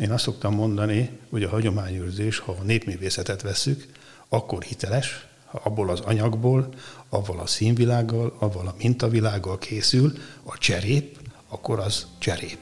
[0.00, 3.86] Én azt szoktam mondani, hogy a hagyományőrzés, ha a népművészetet vesszük,
[4.28, 6.68] akkor hiteles, ha abból az anyagból,
[7.08, 11.18] avval a színvilággal, avval a mintavilággal készül a cserép,
[11.48, 12.58] akkor az cserép.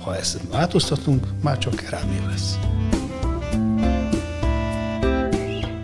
[0.00, 2.58] Ha ezt változtatunk, már csak kerámia lesz.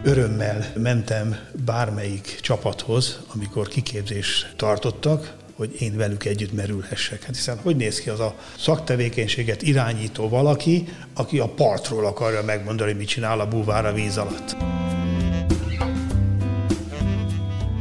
[0.02, 7.22] Örömmel mentem bármelyik csapathoz, amikor kiképzést tartottak, hogy én velük együtt merülhessek.
[7.22, 12.92] Hát hiszen hogy néz ki az a szaktevékenységet irányító valaki, aki a partról akarja megmondani,
[12.92, 14.56] mit csinál a búvár a víz alatt.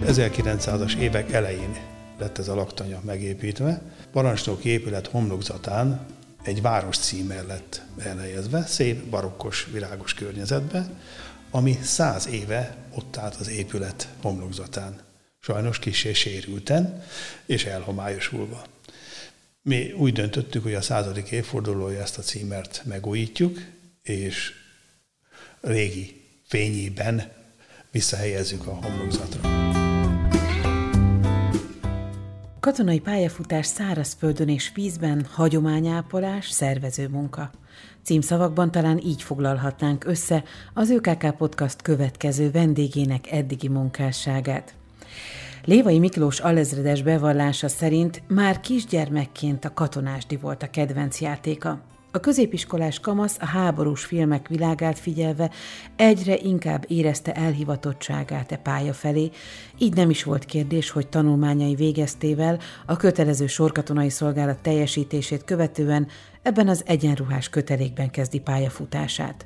[0.05, 1.76] 1900-as évek elején
[2.20, 3.82] lett ez a laktanya megépítve.
[4.12, 6.05] Parancsnoki épület homlokzatán
[6.44, 10.90] egy város címer lett elhelyezve, szép, barokkos, virágos környezetbe,
[11.52, 14.96] ami száz éve ott állt az épület homlokzatán.
[15.45, 17.04] Sajnos kisé sérülten
[17.45, 18.63] és elhomályosulva.
[19.62, 23.58] Mi úgy döntöttük, hogy a századik évfordulója ezt a címert megújítjuk,
[24.02, 24.52] és
[25.62, 27.32] régi fényében
[27.91, 29.40] visszahelyezzük a homlokzatra.
[32.60, 37.51] Katonai pályafutás szárazföldön és vízben, hagyományápolás, szervező munka.
[38.04, 44.73] Címszavakban talán így foglalhatnánk össze az ÖKK Podcast következő vendégének eddigi munkásságát.
[45.66, 51.82] Lévai Miklós alezredes bevallása szerint már kisgyermekként a katonásdi volt a kedvenc játéka.
[52.12, 55.52] A középiskolás kamasz a háborús filmek világát figyelve
[55.96, 59.30] egyre inkább érezte elhivatottságát e pálya felé,
[59.77, 66.07] így nem is volt kérdés, hogy tanulmányai végeztével a kötelező sorkatonai szolgálat teljesítését követően
[66.41, 69.46] ebben az egyenruhás kötelékben kezdi pályafutását.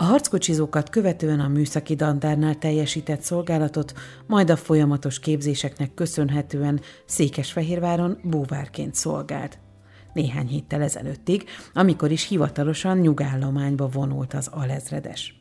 [0.00, 3.92] A harckocsizókat követően a műszaki dandárnál teljesített szolgálatot,
[4.26, 9.58] majd a folyamatos képzéseknek köszönhetően Székesfehérváron búvárként szolgált
[10.12, 15.40] néhány héttel ezelőttig, amikor is hivatalosan nyugállományba vonult az alezredes.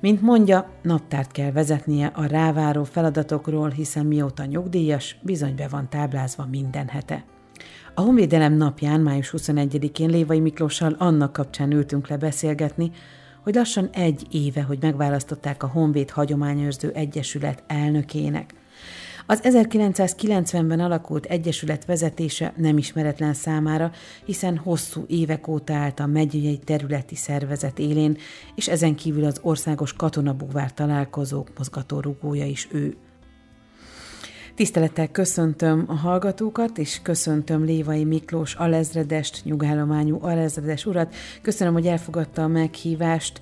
[0.00, 6.46] Mint mondja, naptárt kell vezetnie a ráváró feladatokról, hiszen mióta nyugdíjas, bizony be van táblázva
[6.50, 7.24] minden hete.
[7.94, 12.90] A Honvédelem napján, május 21-én Lévai Miklóssal annak kapcsán ültünk le beszélgetni,
[13.48, 18.54] hogy lassan egy éve, hogy megválasztották a Honvéd Hagyományőrző Egyesület elnökének.
[19.26, 23.92] Az 1990-ben alakult egyesület vezetése nem ismeretlen számára,
[24.24, 28.16] hiszen hosszú évek óta állt a megyei területi szervezet élén,
[28.54, 32.96] és ezen kívül az országos katonabúvár találkozók mozgatórugója is ő.
[34.58, 41.14] Tisztelettel köszöntöm a hallgatókat, és köszöntöm Lévai Miklós alezredest, nyugállományú alezredes urat.
[41.42, 43.40] Köszönöm, hogy elfogadta a meghívást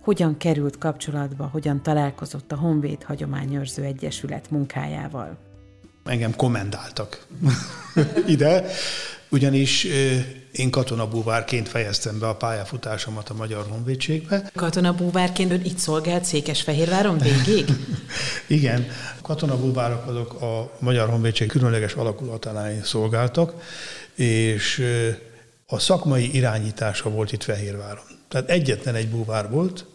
[0.00, 5.38] hogyan került kapcsolatba, hogyan találkozott a Honvéd Hagyományőrző Egyesület munkájával?
[6.04, 7.26] Engem komendáltak
[8.26, 8.64] ide,
[9.28, 9.86] ugyanis
[10.58, 14.50] én katonabúvárként fejeztem be a pályafutásomat a Magyar Honvédségbe.
[14.54, 17.66] Katonabúvárként ön itt szolgált Székesfehérváron végig?
[18.46, 18.86] Igen,
[19.22, 23.62] katonabúvárok azok a Magyar Honvédség különleges alakulatánál szolgáltak,
[24.14, 24.84] és
[25.66, 28.04] a szakmai irányítása volt itt Fehérváron.
[28.28, 29.86] Tehát egyetlen egy búvár volt,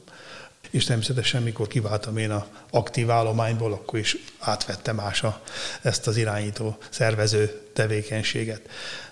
[0.74, 5.42] és természetesen mikor kiváltam én a aktív állományból, akkor is átvettem mása
[5.82, 8.62] ezt az irányító, szervező tevékenységet.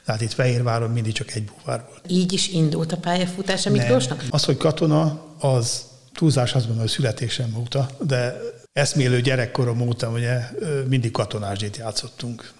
[0.05, 2.01] Tehát itt Fehérváron mindig csak egy búvár volt.
[2.07, 4.23] Így is indult a pályafutása Miklósnak?
[4.29, 8.41] Az, hogy katona, az túlzás azt mondom, hogy születésem óta, de
[8.73, 10.39] eszmélő gyerekkorom óta ugye
[10.88, 12.51] mindig katonásdét játszottunk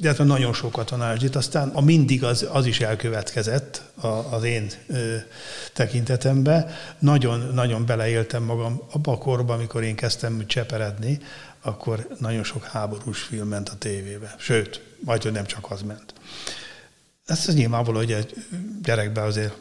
[0.00, 5.16] illetve nagyon sok katonásdit, aztán a mindig az, az is elkövetkezett a, az én ö,
[5.72, 6.76] tekintetembe.
[6.98, 11.18] Nagyon, nagyon beleéltem magam abba a korban, amikor én kezdtem cseperedni,
[11.60, 14.34] akkor nagyon sok háborús film ment a tévébe.
[14.38, 16.12] Sőt, majd, hogy nem csak az ment.
[17.26, 18.34] Ez az nyilvánvaló, hogy egy
[18.82, 19.54] gyerekben azért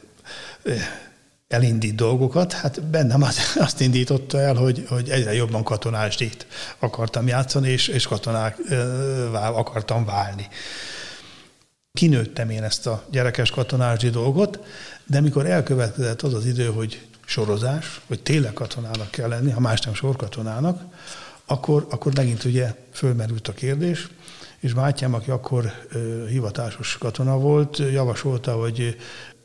[1.48, 6.48] elindít dolgokat, hát bennem az, azt indította el, hogy, hogy egyre jobban katonásdít
[6.80, 8.58] akartam játszani, és, és katonák
[9.34, 10.48] akartam válni.
[11.92, 14.60] Kinőttem én ezt a gyerekes katonásdi dolgot,
[15.06, 19.82] de mikor elkövetkezett az az idő, hogy sorozás, hogy tényleg katonának kell lenni, ha más
[19.82, 20.82] nem sorkatonának,
[21.46, 24.08] akkor, akkor megint ugye fölmerült a kérdés,
[24.60, 28.98] és Mátyám, aki akkor ö, hivatásos katona volt, javasolta, hogy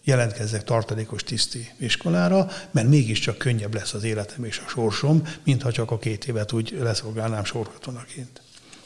[0.04, 5.90] jelentkezzek tartalékos tiszti iskolára, mert mégiscsak könnyebb lesz az életem és a sorsom, mintha csak
[5.90, 8.40] a két évet úgy leszolgálnám sorkatonaként.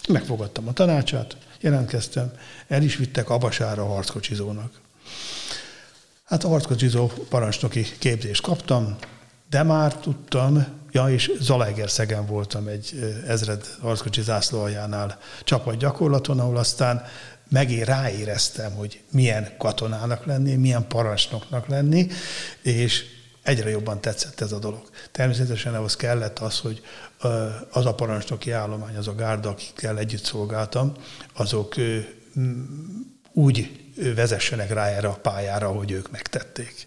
[0.08, 2.32] Megfogadtam a tanácsát, jelentkeztem,
[2.68, 4.80] el is vittek Abasára a harckocsizónak.
[6.24, 8.96] Hát a harckocsizó parancsnoki képzést kaptam,
[9.50, 10.66] de már tudtam
[10.96, 17.04] Ja, és Zalaegerszegen voltam egy ezred harckocsi zászlóaljánál csapatgyakorlaton, ahol aztán
[17.48, 22.06] megé ráéreztem, hogy milyen katonának lenni, milyen parancsnoknak lenni,
[22.62, 23.04] és
[23.42, 24.90] egyre jobban tetszett ez a dolog.
[25.12, 26.82] Természetesen ahhoz kellett az, hogy
[27.70, 30.92] az a parancsnoki állomány, az a gárda, akikkel együtt szolgáltam,
[31.32, 31.74] azok
[33.32, 33.84] úgy
[34.14, 36.86] vezessenek rá erre a pályára, hogy ők megtették.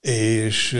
[0.00, 0.78] És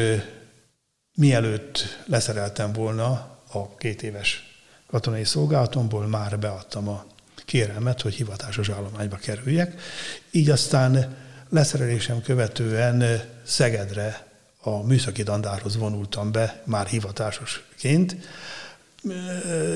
[1.15, 4.43] mielőtt leszereltem volna a két éves
[4.87, 7.05] katonai szolgálatomból, már beadtam a
[7.49, 9.81] kérelmet, hogy hivatásos állományba kerüljek.
[10.31, 11.17] Így aztán
[11.49, 14.27] leszerelésem követően Szegedre
[14.61, 18.17] a műszaki dandárhoz vonultam be, már hivatásosként.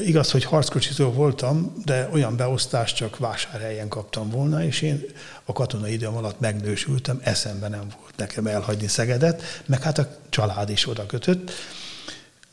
[0.05, 5.05] Igaz, hogy harckocsizó voltam, de olyan beosztást csak vásárhelyen kaptam volna, és én
[5.45, 10.71] a katonai időm alatt megnősültem, eszembe nem volt nekem elhagyni Szegedet, meg hát a család
[10.71, 11.51] is oda kötött.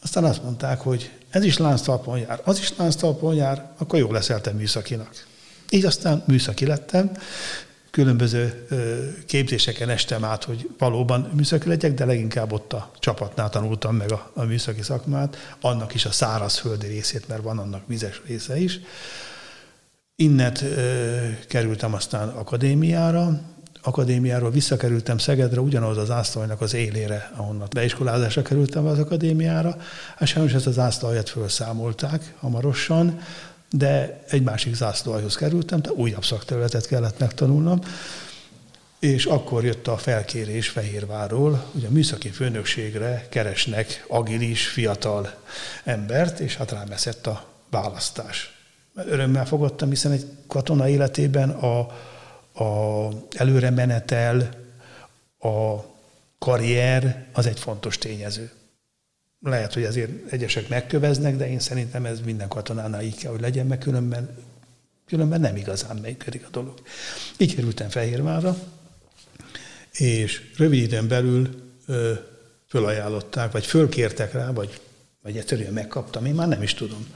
[0.02, 4.42] Aztán azt mondták, hogy ez is lánctalpon jár, az is lánctalpon jár, akkor jó leszel
[4.42, 5.26] te műszakinak.
[5.70, 7.12] Így aztán műszaki lettem,
[7.92, 8.68] különböző
[9.26, 14.32] képzéseken estem át, hogy valóban műszaki legyek, de leginkább ott a csapatnál tanultam meg a,
[14.34, 18.80] a műszaki szakmát, annak is a szárazföldi részét, mert van annak vizes része is.
[20.16, 20.64] Innet
[21.48, 23.42] kerültem aztán akadémiára,
[23.82, 29.78] akadémiáról visszakerültem Szegedre, ugyanaz az ászlajnak az élére, ahonnan beiskolázásra kerültem az akadémiára.
[30.18, 33.20] Hát sajnos ezt az ászlajat felszámolták hamarosan,
[33.72, 37.80] de egy másik zászlóajhoz kerültem, de újabb szakterületet kellett megtanulnom,
[39.00, 45.34] és akkor jött a felkérés Fehérvárról, hogy a műszaki főnökségre keresnek agilis, fiatal
[45.84, 48.54] embert, és hát rám eszett a választás.
[48.96, 51.88] Örömmel fogadtam, hiszen egy katona életében a,
[52.60, 54.50] a előre menetel,
[55.40, 55.84] a
[56.40, 58.52] karrier az egy fontos tényező.
[59.42, 63.66] Lehet, hogy azért egyesek megköveznek, de én szerintem ez minden katonánál így kell, hogy legyen,
[63.66, 64.38] mert különben,
[65.06, 66.82] különben nem igazán működik a dolog.
[67.38, 68.58] Így kerültem Fehérvárra,
[69.92, 71.50] és rövid időn belül
[71.86, 72.14] ö,
[72.68, 74.80] fölajánlották, vagy fölkértek rá, vagy,
[75.22, 77.16] vagy egyszerűen megkaptam, én már nem is tudom,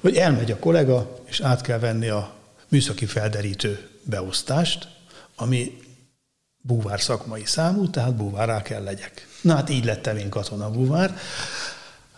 [0.00, 2.34] hogy elmegy a kollega, és át kell venni a
[2.68, 4.88] műszaki felderítő beosztást,
[5.36, 5.80] ami
[6.60, 9.26] búvár szakmai számú, tehát búvárá kell legyek.
[9.40, 11.18] Na hát így lettem én katona búvár.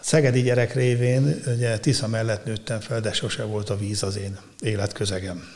[0.01, 4.39] Szegedi gyerek révén, ugye Tisza mellett nőttem fel, de sose volt a víz az én
[4.61, 5.49] életközegem.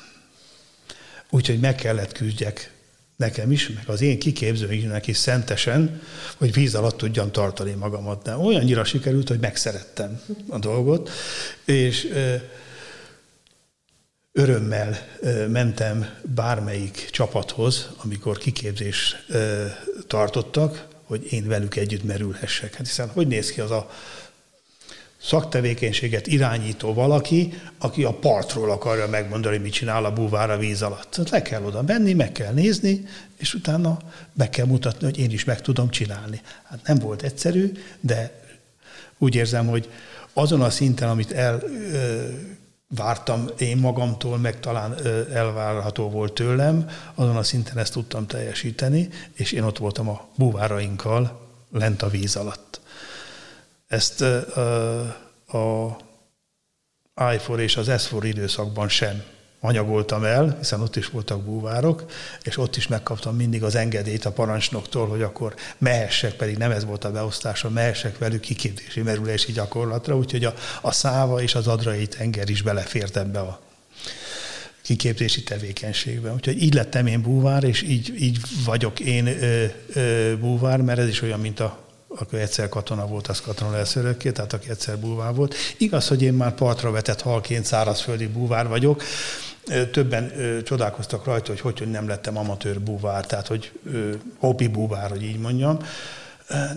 [1.31, 2.73] Úgyhogy meg kellett küzdjek
[3.17, 6.03] nekem is, meg az én kiképzőinknek is szentesen,
[6.37, 8.23] hogy víz alatt tudjam tartani magamat.
[8.23, 11.11] De olyannyira sikerült, hogy megszerettem a dolgot,
[11.65, 12.09] és
[14.33, 14.99] örömmel
[15.49, 19.17] mentem bármelyik csapathoz, amikor kiképzés
[20.07, 22.75] tartottak, hogy én velük együtt merülhessek.
[22.75, 23.91] Hát hiszen hogy néz ki az a
[25.23, 31.11] szaktevékenységet irányító valaki, aki a partról akarja megmondani, mit csinál a búvár a víz alatt.
[31.11, 33.99] Tehát le kell oda menni, meg kell nézni, és utána
[34.35, 36.41] meg kell mutatni, hogy én is meg tudom csinálni.
[36.63, 38.43] Hát nem volt egyszerű, de
[39.19, 39.91] úgy érzem, hogy
[40.33, 41.63] azon a szinten, amit el
[42.89, 49.53] vártam én magamtól, meg talán elvárható volt tőlem, azon a szinten ezt tudtam teljesíteni, és
[49.53, 52.81] én ott voltam a búvárainkkal lent a víz alatt.
[53.87, 54.21] Ezt
[55.47, 55.97] a
[57.17, 59.23] I4 és az S4 időszakban sem
[59.61, 62.05] anyagoltam el, hiszen ott is voltak búvárok,
[62.43, 66.85] és ott is megkaptam mindig az engedélyt a parancsnoktól, hogy akkor mehessek, pedig nem ez
[66.85, 72.07] volt a beosztása, mehessek velük kiképzési merülési gyakorlatra, úgyhogy a, a száva és az adrai
[72.07, 73.61] tenger is belefért ebbe a
[74.83, 76.33] kiképzési tevékenységbe.
[76.33, 81.09] Úgyhogy így lettem én búvár, és így, így vagyok én ö, ö, búvár, mert ez
[81.09, 81.87] is olyan, mint a
[82.21, 85.55] aki egyszer katona volt, az katona lesz örökké, tehát aki egyszer búvár volt.
[85.77, 89.03] Igaz, hogy én már partra vetett halként szárazföldi búvár vagyok,
[89.91, 93.73] többen ö, csodálkoztak rajta, hogy hogy, hogy nem lettem amatőr búvár, tehát hogy
[94.41, 95.79] ö, búvár, hogy így mondjam.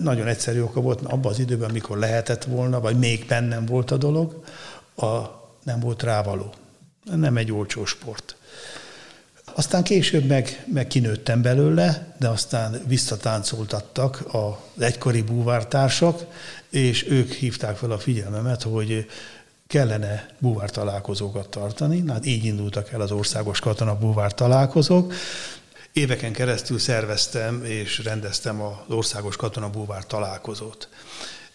[0.02, 3.98] Nagyon egyszerű oka volt, abban az időben, amikor lehetett volna, vagy még bennem volt a
[3.98, 4.44] dolog,
[4.96, 5.20] a,
[5.64, 6.54] nem volt rávaló.
[7.16, 8.36] Nem egy olcsó sport.
[9.54, 16.26] Aztán később meg, meg kinőttem belőle, de aztán visszatáncoltattak az egykori búvártársak,
[16.70, 19.06] és ők hívták fel a figyelmemet, hogy
[19.72, 22.04] kellene búvár találkozókat tartani.
[22.08, 25.14] Hát így indultak el az országos katona búvár találkozók.
[25.94, 30.90] Éveken keresztül szerveztem és rendeztem az országos katona búvár találkozót.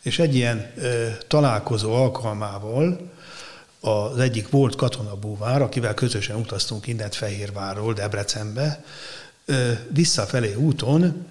[0.03, 3.11] És egy ilyen ö, találkozó alkalmával
[3.81, 8.85] az egyik volt katonabúvár, akivel közösen utaztunk innen Fehérvárról Debrecenbe,
[9.45, 11.27] ö, visszafelé úton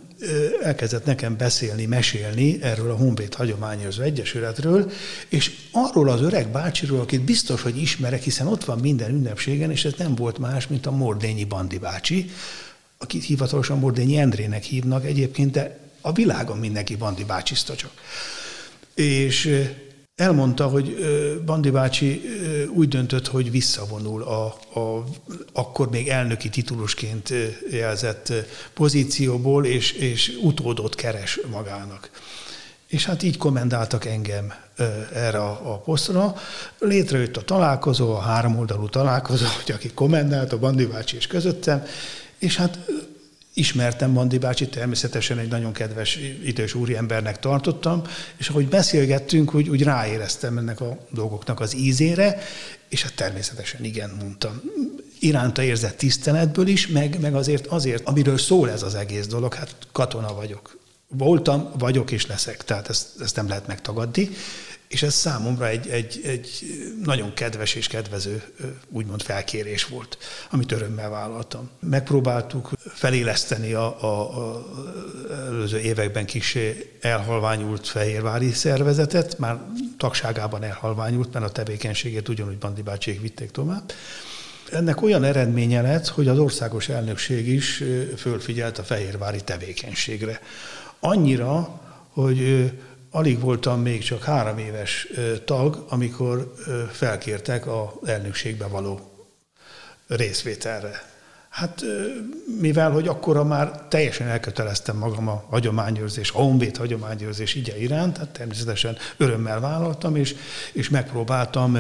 [0.62, 4.92] elkezdett nekem beszélni, mesélni erről a Honvéd Hagyományozó Egyesületről,
[5.30, 9.86] és arról az öreg bácsiról, akit biztos, hogy ismerek, hiszen ott van minden ünnepségen, és
[9.86, 12.30] ez nem volt más, mint a Mordényi Bandi bácsi,
[12.98, 17.92] akit hivatalosan Mordényi Endrének hívnak egyébként, de a világon mindenki Bandi bácsiszta csak.
[18.94, 19.66] És
[20.16, 20.98] elmondta, hogy
[21.46, 22.22] Bandi bácsi
[22.74, 24.46] úgy döntött, hogy visszavonul a,
[24.80, 25.04] a
[25.54, 27.34] akkor még elnöki titulusként
[27.72, 28.34] jelzett
[28.74, 32.10] pozícióból, és, és utódot keres magának.
[32.88, 34.54] És hát így komendáltak engem
[35.14, 36.36] erre a, a posztra.
[36.80, 41.84] Létrejött a találkozó, a háromoldalú találkozó, hogy aki komendált, a Bandi bácsi és közöttem,
[42.38, 42.80] és hát
[43.56, 48.02] ismertem Bandi bácsi, természetesen egy nagyon kedves idős úriembernek tartottam,
[48.38, 52.42] és ahogy beszélgettünk, úgy, úgy ráéreztem ennek a dolgoknak az ízére,
[52.90, 54.62] és hát természetesen igen, mondtam.
[55.20, 59.76] Iránta érzett tiszteletből is, meg, meg azért, azért, amiről szól ez az egész dolog, hát
[59.92, 60.78] katona vagyok.
[61.08, 64.30] Voltam, vagyok és leszek, tehát ezt, ezt nem lehet megtagadni.
[64.88, 66.50] És ez számomra egy, egy, egy
[67.04, 68.44] nagyon kedves és kedvező,
[68.90, 70.18] úgymond felkérés volt,
[70.52, 71.70] amit örömmel vállaltam.
[71.80, 74.66] Megpróbáltuk feléleszteni a, a, a
[75.30, 76.58] előző években kis
[77.02, 79.60] elhalványult fehérvári szervezetet, már
[79.98, 83.92] tagságában elhalványult, mert a tevékenységét ugyanúgy Bandi bácsiék vitték tovább.
[84.72, 87.84] Ennek olyan eredménye lett, hogy az országos elnökség is
[88.18, 90.40] fölfigyelt a fehérvári tevékenységre.
[91.00, 92.72] Annyira, hogy
[93.16, 95.08] alig voltam még csak három éves
[95.46, 96.54] tag, amikor
[96.92, 99.00] felkértek a elnökségbe való
[100.08, 101.14] részvételre.
[101.50, 101.84] Hát
[102.60, 108.30] mivel, hogy akkora már teljesen elköteleztem magam a hagyományőrzés, a honvéd hagyományőrzés igye iránt, hát
[108.30, 110.36] természetesen örömmel vállaltam, és,
[110.74, 111.78] és megpróbáltam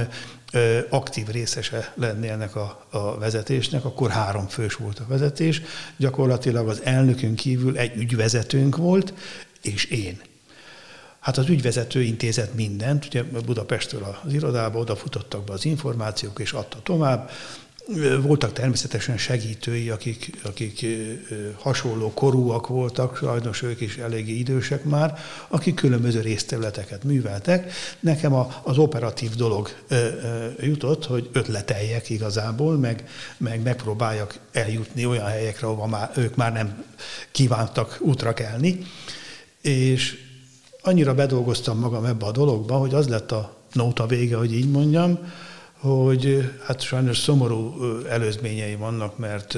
[0.89, 5.61] aktív részese lenni ennek a, a vezetésnek, akkor három fős volt a vezetés,
[5.97, 9.13] gyakorlatilag az elnökön kívül egy ügyvezetőnk volt,
[9.61, 10.21] és én.
[11.25, 16.77] Hát az ügyvezető intézet mindent, ugye Budapestről az irodába odafutottak be az információk, és adta
[16.83, 17.29] tovább.
[18.21, 20.85] Voltak természetesen segítői, akik, akik
[21.59, 25.17] hasonló korúak voltak, sajnos ők is eléggé idősek már,
[25.47, 27.71] akik különböző részterületeket műveltek.
[27.99, 29.69] Nekem a, az operatív dolog
[30.59, 36.83] jutott, hogy ötleteljek igazából, meg, meg megpróbáljak eljutni olyan helyekre, ahova már, ők már nem
[37.31, 38.79] kívántak útra kelni.
[39.61, 40.24] És
[40.85, 45.19] annyira bedolgoztam magam ebbe a dologba, hogy az lett a nóta vége, hogy így mondjam,
[45.73, 47.73] hogy hát sajnos szomorú
[48.09, 49.57] előzményei vannak, mert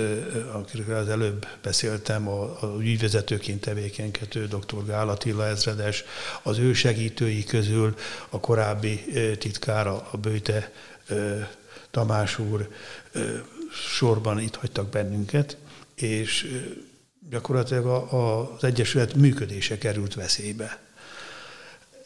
[0.53, 4.86] akikről az előbb beszéltem, a, a ügyvezetőként tevékenykedő dr.
[4.86, 6.03] Gál Attila ezredes,
[6.43, 7.96] az ő segítői közül
[8.29, 9.05] a korábbi
[9.38, 10.72] titkára, a Bőte
[11.91, 12.69] Tamás úr
[13.72, 15.57] sorban itt hagytak bennünket,
[15.96, 16.60] és
[17.29, 20.87] gyakorlatilag az Egyesület működése került veszélybe.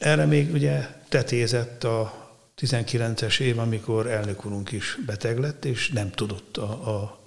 [0.02, 2.30] Erre még ugye tetézett a
[2.62, 7.22] 19-es év, amikor elnök úrunk is beteg lett, és nem tudott a, a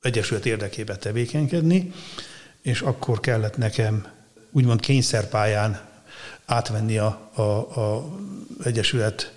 [0.00, 1.92] Egyesület érdekébe tevékenykedni,
[2.62, 4.06] és akkor kellett nekem
[4.50, 5.80] úgymond kényszerpályán
[6.44, 7.42] átvenni a, a,
[7.80, 8.16] a
[8.64, 9.32] Egyesület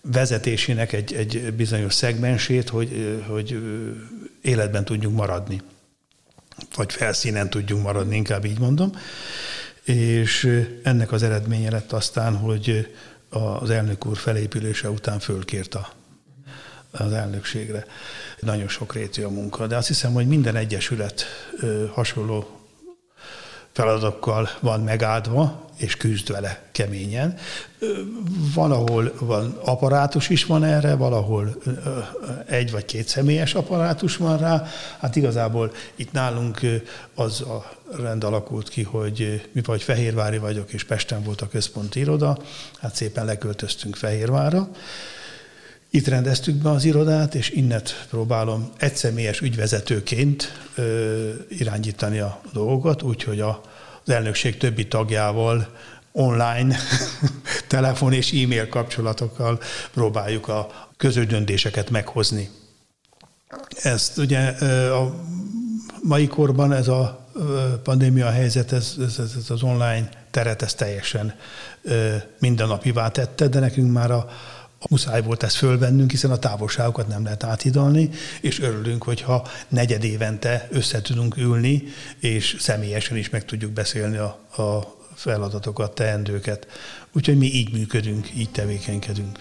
[0.00, 3.62] vezetésének egy, egy bizonyos szegmensét, hogy, hogy
[4.42, 5.62] életben tudjunk maradni.
[6.74, 8.92] Vagy felszínen tudjunk maradni, inkább így mondom
[9.84, 12.94] és ennek az eredménye lett aztán, hogy
[13.28, 15.88] az elnök úr felépülése után fölkért a,
[16.90, 17.84] az elnökségre.
[18.40, 21.24] Nagyon sok rétű a munka, de azt hiszem, hogy minden egyesület
[21.92, 22.60] hasonló
[23.72, 27.36] feladatokkal van megáldva, és küzd vele keményen.
[28.54, 31.56] Van, ahol van apparátus is van erre, valahol
[32.46, 34.66] egy vagy két személyes apparátus van rá.
[34.98, 36.60] Hát igazából itt nálunk
[37.14, 42.00] az a rend alakult ki, hogy mi vagy Fehérvári vagyok, és Pesten volt a központi
[42.00, 42.38] iroda,
[42.80, 44.70] hát szépen leköltöztünk Fehérvárra.
[45.90, 53.40] Itt rendeztük be az irodát, és innet próbálom egyszemélyes ügyvezetőként ö, irányítani a dolgokat, úgyhogy
[53.40, 53.60] a,
[54.04, 55.68] az elnökség többi tagjával
[56.12, 56.76] online
[57.68, 59.60] telefon és e-mail kapcsolatokkal
[59.92, 62.48] próbáljuk a közös döntéseket meghozni.
[63.82, 64.48] Ezt ugye
[64.90, 65.14] a
[66.02, 67.19] mai korban ez a
[67.82, 71.34] pandémia helyzet, ez, ez, ez az online teret, ez teljesen
[72.38, 74.28] mindennapivá tette, de nekünk már a,
[74.88, 78.10] muszáj volt ezt fölvennünk, hiszen a távolságokat nem lehet áthidalni,
[78.40, 81.82] és örülünk, hogyha negyed évente össze tudunk ülni,
[82.18, 86.66] és személyesen is meg tudjuk beszélni a, a feladatokat, teendőket.
[87.12, 89.38] Úgyhogy mi így működünk, így tevékenykedünk.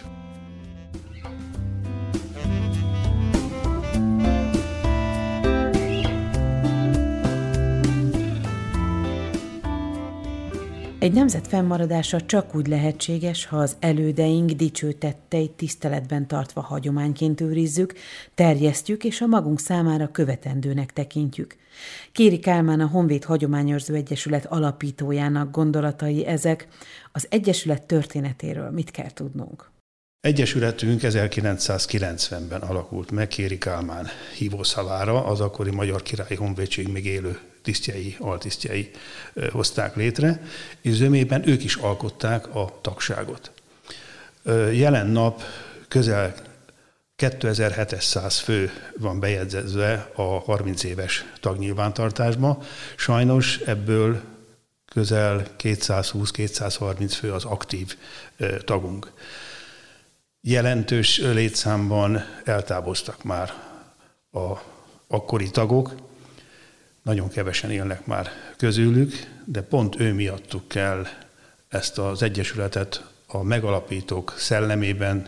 [11.00, 17.94] Egy nemzet fennmaradása csak úgy lehetséges, ha az elődeink dicső tetteit tiszteletben tartva hagyományként őrizzük,
[18.36, 21.56] terjesztjük és a magunk számára követendőnek tekintjük.
[22.12, 26.68] Kéri Kálmán a Honvéd Hagyományőrző Egyesület alapítójának gondolatai ezek.
[27.12, 29.72] Az Egyesület történetéről mit kell tudnunk?
[30.22, 37.40] Egyesületünk 1990-ben alakult meg Kéri Kálmán hívószavára, az akkori Magyar Királyi Honvédség még élő
[37.70, 38.92] tisztjei, altisztjei
[39.52, 40.42] hozták létre,
[40.82, 43.52] és zömében ők is alkották a tagságot.
[44.72, 45.42] Jelen nap
[45.88, 46.34] közel
[47.16, 52.64] 2700 fő van bejegyzezve a 30 éves tagnyilvántartásba.
[52.96, 54.22] Sajnos ebből
[54.92, 57.98] közel 220-230 fő az aktív
[58.66, 59.12] tagunk.
[60.42, 63.54] Jelentős létszámban eltávoztak már
[64.32, 64.54] a
[65.08, 66.08] akkori tagok,
[67.10, 69.14] nagyon kevesen élnek már közülük,
[69.46, 71.06] de pont ő miattuk kell
[71.70, 75.28] ezt az Egyesületet a megalapítók szellemében,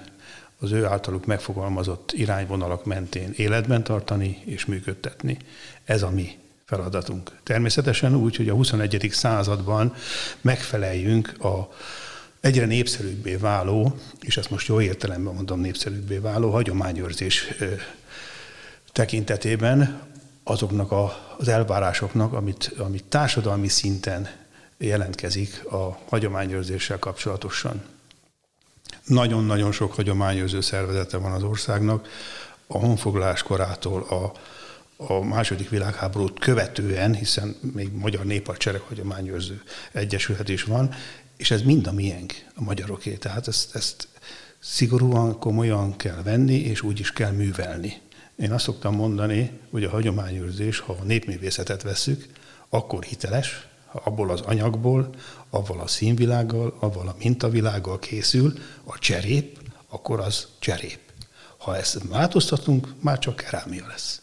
[0.59, 5.37] az ő általuk megfogalmazott irányvonalak mentén életben tartani és működtetni.
[5.83, 7.31] Ez a mi feladatunk.
[7.43, 9.07] Természetesen úgy, hogy a 21.
[9.11, 9.93] században
[10.41, 11.73] megfeleljünk a
[12.39, 17.47] egyre népszerűbbé váló, és ezt most jó értelemben mondom népszerűbbé váló hagyományőrzés
[18.91, 20.09] tekintetében
[20.43, 24.29] azoknak a, az elvárásoknak, amit, amit társadalmi szinten
[24.77, 27.83] jelentkezik a hagyományőrzéssel kapcsolatosan.
[29.05, 32.07] Nagyon-nagyon sok hagyományőrző szervezete van az országnak,
[32.67, 34.31] a honfoglalás korától a,
[35.13, 40.93] a második világháborút követően, hiszen még Magyar Néphadsereg hagyományőrző egyesület is van,
[41.37, 43.13] és ez mind a miénk, a magyaroké.
[43.13, 44.07] Tehát ezt, ezt
[44.59, 48.01] szigorúan, komolyan kell venni, és úgy is kell művelni.
[48.41, 52.25] Én azt szoktam mondani, hogy a hagyományőrzés, ha a népművészetet vesszük,
[52.69, 55.09] akkor hiteles, ha abból az anyagból,
[55.49, 60.99] avval a színvilággal, avval a mintavilággal készül a cserép, akkor az cserép.
[61.57, 64.21] Ha ezt változtatunk, már csak kerámia lesz.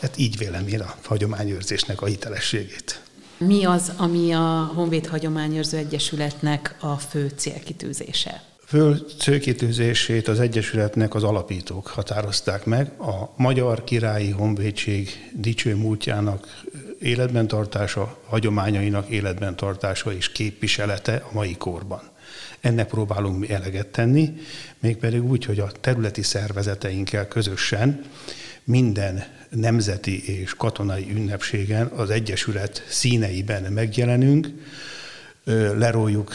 [0.00, 3.02] Hát így vélem én a hagyományőrzésnek a hitelességét.
[3.38, 8.42] Mi az, ami a Honvéd Hagyományőrző Egyesületnek a fő célkitűzése?
[8.66, 16.62] Fő célkitűzését az Egyesületnek az alapítók határozták meg, a Magyar Királyi Honvédség dicső múltjának
[17.00, 22.00] életben tartása, hagyományainak életben tartása és képviselete a mai korban.
[22.60, 24.32] Ennek próbálunk mi eleget tenni,
[24.78, 28.04] mégpedig úgy, hogy a területi szervezeteinkkel közösen
[28.64, 34.48] minden nemzeti és katonai ünnepségen az Egyesület színeiben megjelenünk,
[35.76, 36.32] leróljuk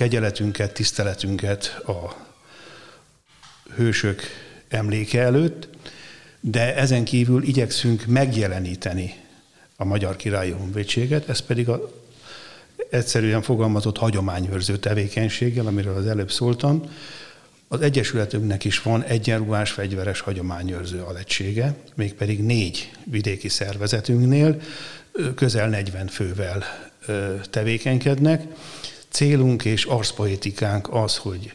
[0.00, 2.16] kegyeletünket, tiszteletünket a
[3.76, 4.22] hősök
[4.68, 5.68] emléke előtt,
[6.40, 9.14] de ezen kívül igyekszünk megjeleníteni
[9.76, 11.92] a Magyar Királyi Honvédséget, ez pedig a
[12.90, 16.82] egyszerűen fogalmazott hagyományőrző tevékenységgel, amiről az előbb szóltam.
[17.68, 24.60] Az Egyesületünknek is van egyenruhás fegyveres hagyományőrző alegysége, mégpedig négy vidéki szervezetünknél
[25.34, 26.64] közel 40 fővel
[27.50, 28.42] tevékenykednek,
[29.10, 31.54] Célunk és arszpoetikánk az, hogy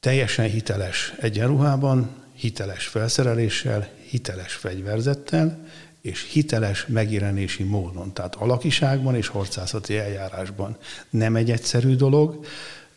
[0.00, 5.66] teljesen hiteles egyenruhában, hiteles felszereléssel, hiteles fegyverzettel,
[6.00, 10.76] és hiteles megjelenési módon, tehát alakiságban és harcászati eljárásban.
[11.10, 12.46] Nem egy egyszerű dolog,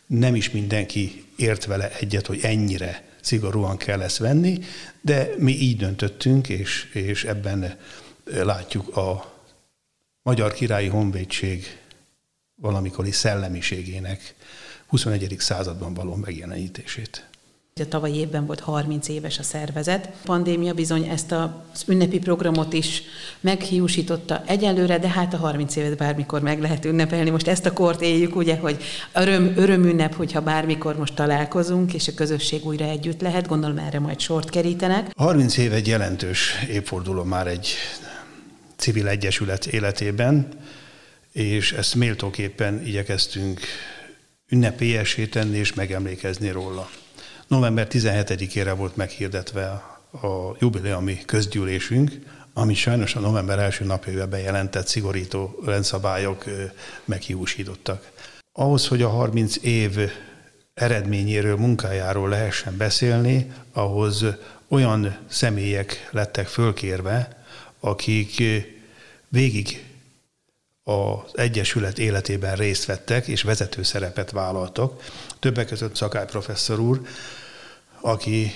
[0.08, 4.60] nem is mindenki ért vele egyet, hogy ennyire szigorúan kell ezt venni,
[5.02, 7.78] de mi így döntöttünk, és, és ebben
[8.24, 9.34] látjuk a
[10.22, 11.85] Magyar Királyi Honvédség
[12.56, 14.36] valamikori szellemiségének
[14.88, 15.36] 21.
[15.40, 17.28] században való megjelenítését.
[17.82, 20.06] A tavalyi évben volt 30 éves a szervezet.
[20.06, 23.02] A pandémia bizony ezt az ünnepi programot is
[23.40, 27.30] meghiúsította egyelőre, de hát a 30 évet bármikor meg lehet ünnepelni.
[27.30, 32.14] Most ezt a kort éljük, ugye, hogy öröm, örömünnep, hogyha bármikor most találkozunk, és a
[32.14, 33.48] közösség újra együtt lehet.
[33.48, 35.12] Gondolom erre majd sort kerítenek.
[35.18, 37.76] 30 év egy jelentős évforduló már egy
[38.76, 40.48] civil egyesület életében
[41.36, 43.60] és ezt méltóképpen igyekeztünk
[44.50, 46.90] ünnepélyesé tenni és megemlékezni róla.
[47.48, 49.66] November 17-ére volt meghirdetve
[50.12, 52.12] a jubileumi közgyűlésünk,
[52.54, 56.46] ami sajnos a november első napjában bejelentett szigorító rendszabályok
[57.06, 58.12] meghiúsítottak.
[58.52, 59.98] Ahhoz, hogy a 30 év
[60.74, 64.26] eredményéről, munkájáról lehessen beszélni, ahhoz
[64.68, 67.46] olyan személyek lettek fölkérve,
[67.80, 68.44] akik
[69.28, 69.84] végig
[70.88, 75.04] az Egyesület életében részt vettek, és vezető szerepet vállaltak.
[75.40, 77.02] Többek között Szakály professzor úr,
[78.02, 78.52] aki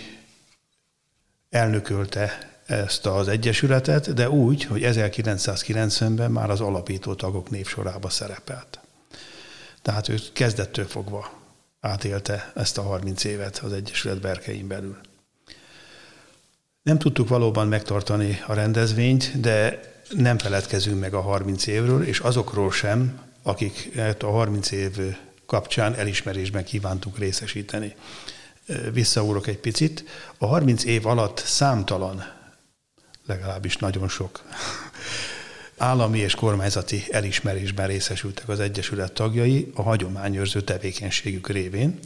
[1.50, 8.80] elnökölte ezt az Egyesületet, de úgy, hogy 1990-ben már az alapító tagok névsorába szerepelt.
[9.82, 11.32] Tehát ő kezdettől fogva
[11.80, 14.98] átélte ezt a 30 évet az Egyesület berkein belül.
[16.82, 22.72] Nem tudtuk valóban megtartani a rendezvényt, de nem feledkezünk meg a 30 évről, és azokról
[22.72, 24.98] sem, akik a 30 év
[25.46, 27.96] kapcsán elismerésben kívántuk részesíteni.
[28.94, 30.04] Visszaúrok egy picit.
[30.38, 32.24] A 30 év alatt számtalan,
[33.26, 34.44] legalábbis nagyon sok
[35.78, 42.00] állami és kormányzati elismerésben részesültek az Egyesület tagjai a hagyományőrző tevékenységük révén,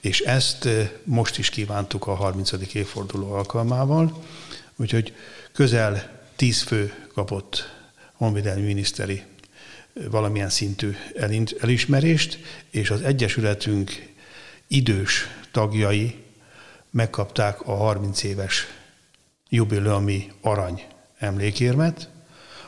[0.00, 0.68] és ezt
[1.04, 2.52] most is kívántuk a 30.
[2.72, 4.24] évforduló alkalmával,
[4.76, 5.14] úgyhogy
[5.52, 7.72] közel 10 fő kapott
[8.12, 9.22] honvédelmi miniszteri
[10.10, 10.96] valamilyen szintű
[11.60, 12.38] elismerést,
[12.70, 14.12] és az Egyesületünk
[14.66, 16.22] idős tagjai
[16.90, 18.66] megkapták a 30 éves
[19.48, 20.82] jubileumi arany
[21.18, 22.08] emlékérmet,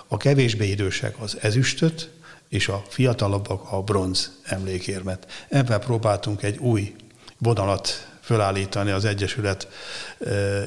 [0.06, 2.10] a kevésbé idősek az ezüstöt,
[2.48, 5.46] és a fiatalabbak a bronz emlékérmet.
[5.48, 6.94] Ebben próbáltunk egy új
[7.38, 9.68] vonalat fölállítani az Egyesület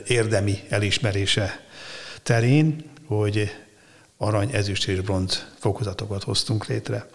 [0.07, 1.68] érdemi elismerése
[2.23, 3.51] terén, hogy
[4.17, 7.09] arany, ezüst és bronz fokozatokat hoztunk létre.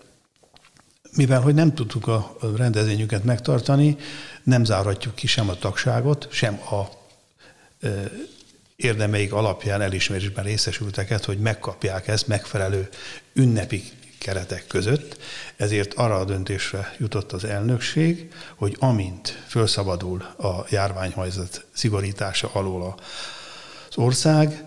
[1.16, 3.96] Mivel, hogy nem tudtuk a rendezvényünket megtartani,
[4.42, 6.88] nem zárhatjuk ki sem a tagságot, sem a
[8.76, 12.88] érdemeik alapján elismerésben részesülteket, hogy megkapják ezt megfelelő
[13.32, 13.82] ünnepi
[14.18, 15.18] keretek között,
[15.56, 22.94] ezért arra a döntésre jutott az elnökség, hogy amint felszabadul a járványhajzat szigorítása alól
[23.88, 24.64] az ország,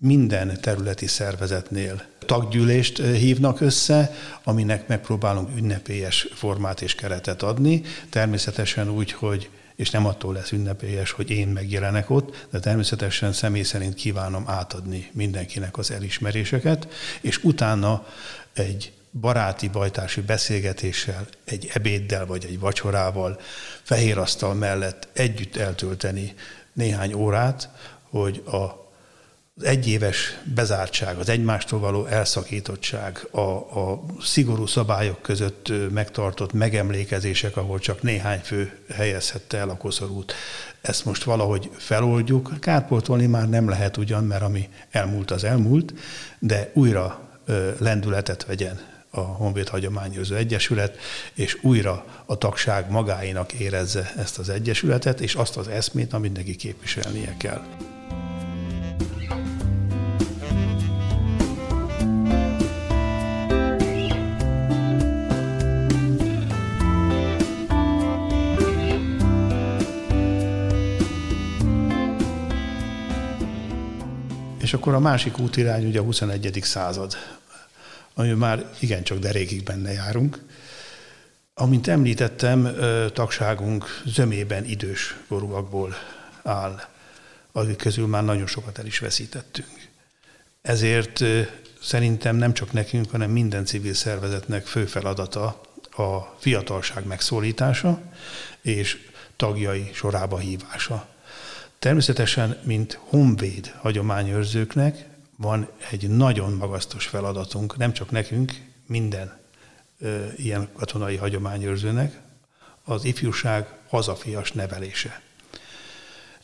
[0.00, 9.12] minden területi szervezetnél taggyűlést hívnak össze, aminek megpróbálunk ünnepélyes formát és keretet adni, természetesen úgy,
[9.12, 14.44] hogy és nem attól lesz ünnepélyes, hogy én megjelenek ott, de természetesen személy szerint kívánom
[14.46, 16.88] átadni mindenkinek az elismeréseket,
[17.20, 18.06] és utána
[18.52, 23.40] egy baráti, bajtási beszélgetéssel, egy ebéddel vagy egy vacsorával,
[23.82, 26.34] fehér asztal mellett együtt eltölteni
[26.72, 27.68] néhány órát,
[28.10, 28.87] hogy a
[29.60, 38.02] egyéves bezártság, az egymástól való elszakítottság, a, a szigorú szabályok között megtartott megemlékezések, ahol csak
[38.02, 40.34] néhány fő helyezhette el a koszorút,
[40.80, 42.52] ezt most valahogy feloldjuk.
[42.60, 45.94] Kárpótolni már nem lehet ugyan, mert ami elmúlt, az elmúlt,
[46.38, 47.28] de újra
[47.78, 50.98] lendületet vegyen a Honvéd Hagyományőrző Egyesület,
[51.34, 56.56] és újra a tagság magáinak érezze ezt az egyesületet, és azt az eszmét, amit neki
[56.56, 57.62] képviselnie kell.
[74.78, 76.58] Akkor a másik útirány ugye a 21.
[76.62, 77.16] század,
[78.14, 80.38] ami már igencsak derékig benne járunk.
[81.54, 82.76] Amint említettem,
[83.12, 85.94] tagságunk zömében idős korúakból
[86.42, 86.80] áll,
[87.52, 89.88] akik közül már nagyon sokat el is veszítettünk.
[90.62, 91.24] Ezért
[91.82, 95.60] szerintem nem csak nekünk, hanem minden civil szervezetnek fő feladata
[95.90, 98.00] a fiatalság megszólítása
[98.60, 98.98] és
[99.36, 101.08] tagjai sorába hívása.
[101.78, 108.52] Természetesen, mint honvéd hagyományőrzőknek van egy nagyon magasztos feladatunk, nem csak nekünk,
[108.86, 109.38] minden
[110.00, 112.20] ö, ilyen katonai hagyományőrzőnek,
[112.84, 115.20] az ifjúság hazafias nevelése.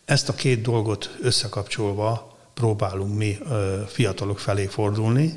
[0.04, 5.36] Ezt a két dolgot összekapcsolva próbálunk mi ö, fiatalok felé fordulni,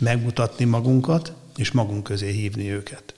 [0.00, 3.14] megmutatni magunkat, és magunk közé hívni őket.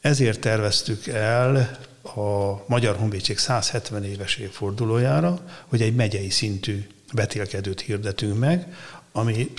[0.00, 8.38] Ezért terveztük el a Magyar Honvédség 170 éves évfordulójára, hogy egy megyei szintű betélkedőt hirdetünk
[8.38, 8.74] meg,
[9.12, 9.52] ami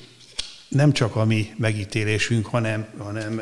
[0.67, 3.41] nem csak a mi megítélésünk, hanem, hanem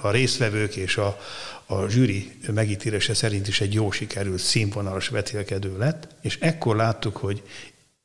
[0.00, 1.18] a résztvevők és a,
[1.66, 7.42] a zsűri megítélése szerint is egy jó sikerült színvonalas vetélkedő lett, és ekkor láttuk, hogy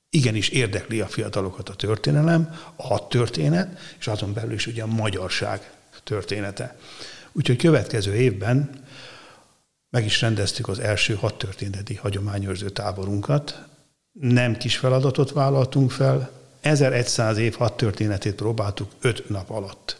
[0.10, 4.88] igenis érdekli a fiatalokat a történelem, a hat történet, és azon belül is ugye a
[4.88, 5.72] magyarság
[6.04, 6.78] története.
[7.32, 8.84] Úgyhogy következő évben
[9.96, 13.62] meg is rendeztük az első hat történeti hagyományőrző táborunkat.
[14.12, 16.32] Nem kis feladatot vállaltunk fel,
[16.62, 20.00] 1100 év hat történetét próbáltuk öt nap alatt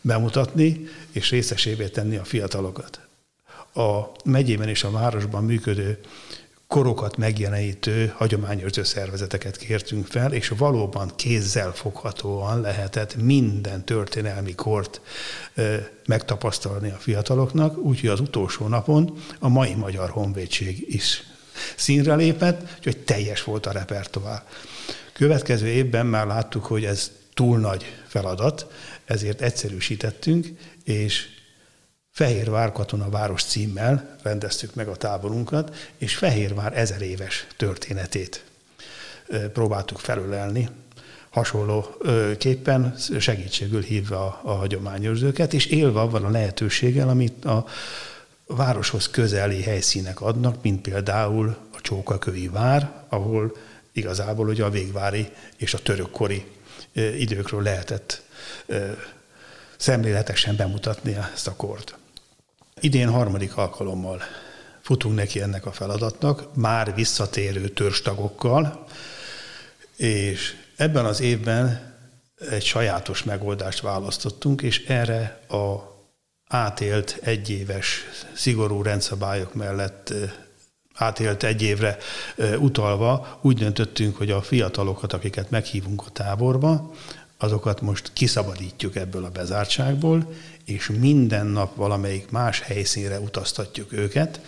[0.00, 3.00] bemutatni, és részesévé tenni a fiatalokat.
[3.74, 6.00] A megyében és a városban működő
[6.66, 15.00] korokat megjelenítő hagyományőrző szervezeteket kértünk fel, és valóban kézzel foghatóan lehetett minden történelmi kort
[16.06, 21.22] megtapasztalni a fiataloknak, úgyhogy az utolsó napon a mai Magyar Honvédség is
[21.76, 24.42] színre lépett, úgyhogy teljes volt a repertoár.
[25.12, 28.66] Következő évben már láttuk, hogy ez túl nagy feladat,
[29.04, 30.46] ezért egyszerűsítettünk,
[30.84, 31.35] és
[32.16, 38.44] Fehérvár katona város címmel rendeztük meg a táborunkat, és Fehérvár ezer éves történetét
[39.52, 40.68] próbáltuk felölelni,
[41.30, 41.96] hasonló
[42.38, 47.66] képpen segítségül hívva a, hagyományőrzőket, és élve abban a lehetőséggel, amit a
[48.46, 53.56] városhoz közeli helyszínek adnak, mint például a Csókakövi vár, ahol
[53.92, 56.46] igazából ugye a végvári és a törökkori
[56.92, 58.22] időkről lehetett
[59.76, 61.96] szemléletesen bemutatni ezt a kort.
[62.80, 64.22] Idén harmadik alkalommal
[64.80, 68.86] futunk neki ennek a feladatnak, már visszatérő törstagokkal,
[69.96, 71.94] és ebben az évben
[72.50, 75.94] egy sajátos megoldást választottunk, és erre a
[76.48, 80.12] átélt egyéves szigorú rendszabályok mellett
[80.94, 81.96] átélt egy évre
[82.58, 86.92] utalva úgy döntöttünk, hogy a fiatalokat, akiket meghívunk a táborba,
[87.38, 90.32] azokat most kiszabadítjuk ebből a bezártságból,
[90.64, 94.40] és minden nap valamelyik más helyszínre utaztatjuk őket.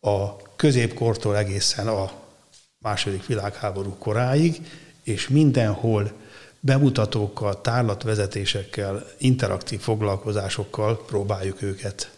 [0.00, 2.10] A középkortól egészen a
[2.78, 4.60] második világháború koráig,
[5.02, 6.12] és mindenhol
[6.60, 12.10] bemutatókkal, tárlatvezetésekkel, interaktív foglalkozásokkal próbáljuk őket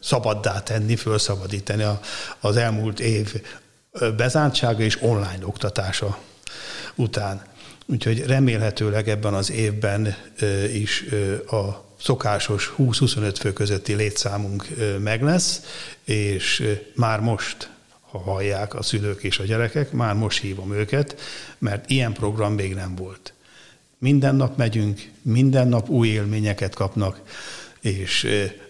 [0.00, 1.84] szabaddá tenni, felszabadítani
[2.40, 3.42] az elmúlt év
[4.16, 6.18] bezártsága és online oktatása
[6.94, 7.42] után.
[7.90, 10.16] Úgyhogy remélhetőleg ebben az évben
[10.72, 11.04] is
[11.46, 15.62] a szokásos 20-25 fő közötti létszámunk meg lesz,
[16.04, 17.70] és már most,
[18.10, 21.20] ha hallják a szülők és a gyerekek, már most hívom őket,
[21.58, 23.32] mert ilyen program még nem volt.
[23.98, 27.20] Minden nap megyünk, minden nap új élményeket kapnak,
[27.80, 28.26] és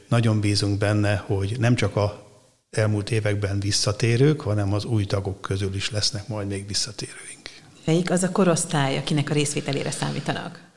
[0.08, 2.26] nagyon bízunk benne, hogy nem csak a
[2.70, 7.39] elmúlt években visszatérők, hanem az új tagok közül is lesznek majd még visszatérőink.
[7.84, 10.68] Melyik az a korosztály, akinek a részvételére számítanak?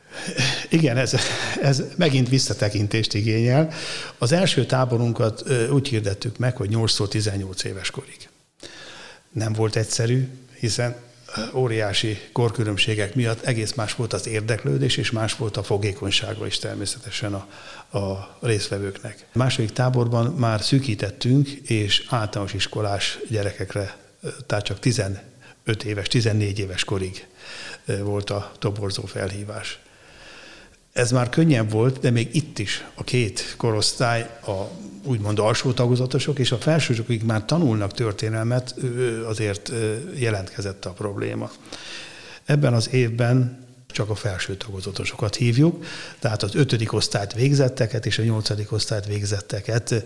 [0.69, 1.15] Igen, ez,
[1.61, 3.73] ez megint visszatekintést igényel.
[4.17, 8.29] Az első táborunkat úgy hirdettük meg, hogy 8-18 éves korig.
[9.31, 10.27] Nem volt egyszerű,
[10.59, 10.95] hiszen
[11.53, 17.33] óriási korkülönbségek miatt egész más volt az érdeklődés, és más volt a fogékonysága is természetesen
[17.33, 17.47] a,
[17.97, 19.25] a részvevőknek.
[19.33, 23.97] A második táborban már szűkítettünk, és általános iskolás gyerekekre,
[24.45, 24.79] tehát csak
[25.63, 27.28] 15 éves, 14 éves korig
[27.86, 29.80] volt a toborzó felhívás.
[30.93, 34.69] Ez már könnyebb volt, de még itt is a két korosztály, a
[35.04, 38.76] úgymond alsó tagozatosok és a felsősök, akik már tanulnak történelmet,
[39.28, 39.71] azért
[40.15, 41.52] jelentkezett a probléma.
[42.45, 43.62] Ebben az évben
[43.93, 45.86] csak a felső tagozatosokat hívjuk,
[46.19, 50.03] tehát az ötödik osztályt végzetteket és a nyolcadik osztályt végzetteket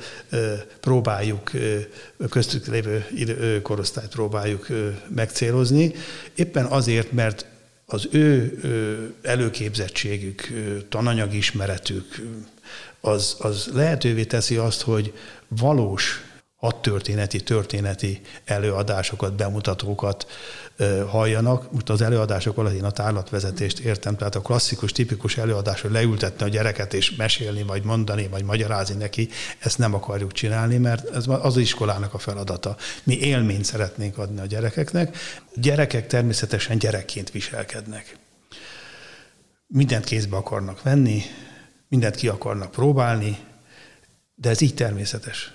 [0.79, 1.51] próbáljuk,
[2.29, 4.67] köztük lévő korosztályt próbáljuk
[5.07, 5.93] megcélozni,
[6.35, 7.45] éppen azért, mert
[7.85, 8.59] az ő
[9.21, 10.47] előképzettségük,
[10.89, 12.21] tananyagismeretük,
[13.01, 15.13] az, az lehetővé teszi azt, hogy
[15.47, 16.21] valós
[16.55, 20.27] hadtörténeti, történeti előadásokat, bemutatókat
[21.07, 21.71] halljanak.
[21.71, 26.45] Most az előadások alatt én a tárlatvezetést értem, tehát a klasszikus, tipikus előadás, hogy leültetni
[26.45, 31.27] a gyereket és mesélni, vagy mondani, vagy magyarázni neki, ezt nem akarjuk csinálni, mert ez
[31.27, 32.77] az, az iskolának a feladata.
[33.03, 35.17] Mi élményt szeretnénk adni a gyerekeknek.
[35.55, 38.17] Gyerekek természetesen gyerekként viselkednek.
[39.67, 41.21] Mindent kézbe akarnak venni,
[41.87, 43.37] mindent ki akarnak próbálni,
[44.35, 45.51] de ez így természetes.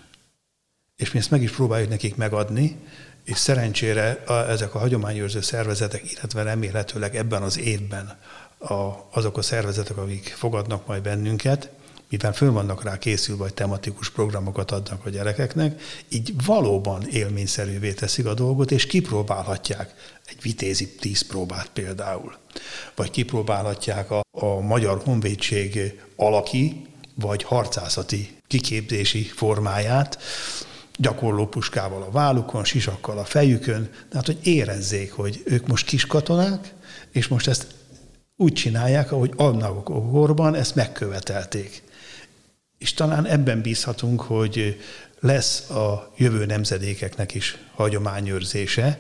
[0.97, 2.77] És mi ezt meg is próbáljuk nekik megadni,
[3.25, 8.19] és szerencsére a, ezek a hagyományőrző szervezetek, illetve remélhetőleg ebben az évben
[8.59, 11.71] a, azok a szervezetek, akik fogadnak majd bennünket,
[12.13, 18.27] mivel föl vannak rá készülve, vagy tematikus programokat adnak a gyerekeknek, így valóban élményszerűvé teszik
[18.27, 19.95] a dolgot, és kipróbálhatják
[20.27, 22.37] egy vitézi tíz próbát például.
[22.95, 30.19] Vagy kipróbálhatják a, a Magyar Honvédség alaki, vagy harcászati kiképzési formáját,
[30.97, 36.73] gyakorló puskával a vállukon, sisakkal a fejükön, tehát hogy érezzék, hogy ők most kis katonák,
[37.11, 37.67] és most ezt
[38.37, 41.83] úgy csinálják, ahogy annak korban ezt megkövetelték.
[42.79, 44.81] És talán ebben bízhatunk, hogy
[45.21, 48.99] lesz a jövő nemzedékeknek is hagyományőrzése,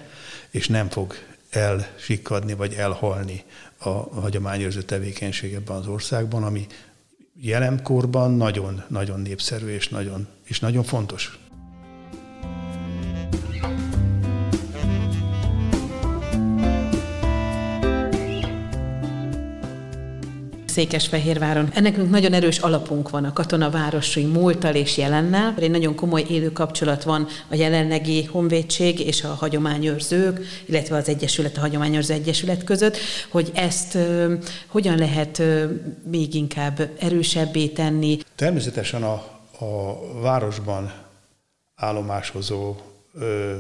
[0.51, 1.15] és nem fog
[1.51, 3.45] elsikkadni vagy elhalni
[3.79, 3.89] a
[4.21, 6.67] hagyományőrző tevékenység ebben az országban, ami
[7.41, 11.39] jelenkorban nagyon-nagyon népszerű és nagyon, és nagyon fontos.
[20.73, 21.69] Székesfehérváron.
[21.75, 25.55] Ennek nagyon erős alapunk van a katonavárosi múltal és jelennel.
[25.59, 31.57] Egy nagyon komoly élő kapcsolat van a jelenlegi honvédség és a hagyományőrzők, illetve az Egyesület,
[31.57, 32.97] a Hagyományőrző Egyesület között,
[33.31, 33.99] hogy ezt
[34.67, 35.43] hogyan lehet
[36.11, 38.19] még inkább erősebbé tenni.
[38.37, 40.93] Természetesen a a városban
[41.75, 42.77] állomásozó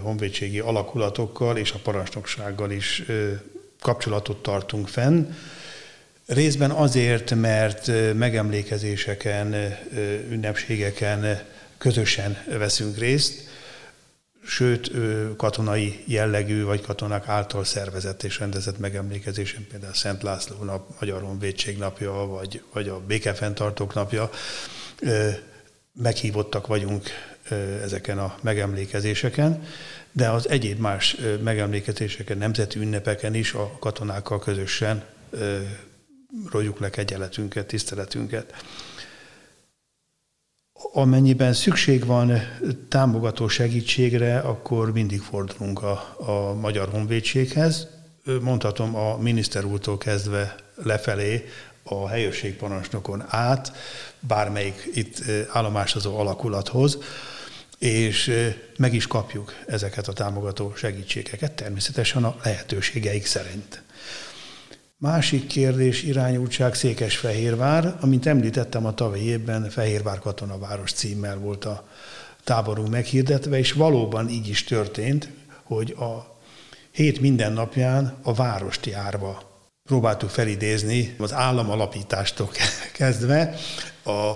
[0.02, 3.02] honvédségi alakulatokkal és a parancsnoksággal is
[3.80, 5.26] kapcsolatot tartunk fenn.
[6.26, 9.54] Részben azért, mert megemlékezéseken,
[10.30, 11.42] ünnepségeken
[11.78, 13.48] közösen veszünk részt,
[14.44, 14.90] sőt
[15.36, 21.78] katonai jellegű, vagy katonák által szervezett és rendezett megemlékezésen, például Szent László nap, Magyar Honvédség
[21.78, 24.30] napja, vagy, vagy a Békefenntartók napja,
[25.92, 27.06] meghívottak vagyunk
[27.82, 29.64] ezeken a megemlékezéseken,
[30.12, 35.04] de az egyéb más megemlékezéseken, nemzeti ünnepeken is a katonákkal közösen
[36.50, 38.54] rogyuk le kegyeletünket, tiszteletünket.
[40.92, 42.32] Amennyiben szükség van
[42.88, 47.86] támogató segítségre, akkor mindig fordulunk a, a Magyar Honvédséghez.
[48.40, 51.48] Mondhatom a miniszter úrtól kezdve lefelé
[51.82, 53.72] a helyőrségparancsnokon át,
[54.20, 56.98] bármelyik itt állomásozó alakulathoz,
[57.78, 63.82] és meg is kapjuk ezeket a támogató segítségeket, természetesen a lehetőségeik szerint.
[65.02, 71.88] Másik kérdés irányultság Székesfehérvár, amint említettem a tavalyi évben Fehérvár katonaváros címmel volt a
[72.44, 75.28] táborunk meghirdetve, és valóban így is történt,
[75.62, 76.36] hogy a
[76.90, 79.42] hét minden napján a várost járva
[79.84, 82.50] próbáltuk felidézni az állam alapítástól
[82.98, 83.54] kezdve
[84.04, 84.32] a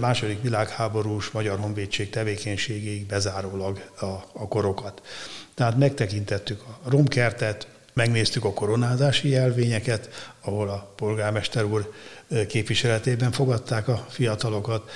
[0.00, 5.02] második világháborús Magyar Honvédség tevékenységéig bezárólag a, a korokat.
[5.54, 11.92] Tehát megtekintettük a romkertet, megnéztük a koronázási jelvényeket, ahol a polgármester úr
[12.48, 14.90] képviseletében fogadták a fiatalokat.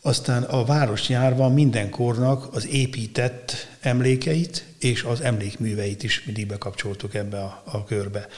[0.00, 7.14] Aztán a város járva minden kornak az épített emlékeit és az emlékműveit is mindig bekapcsoltuk
[7.14, 8.28] ebbe a, a körbe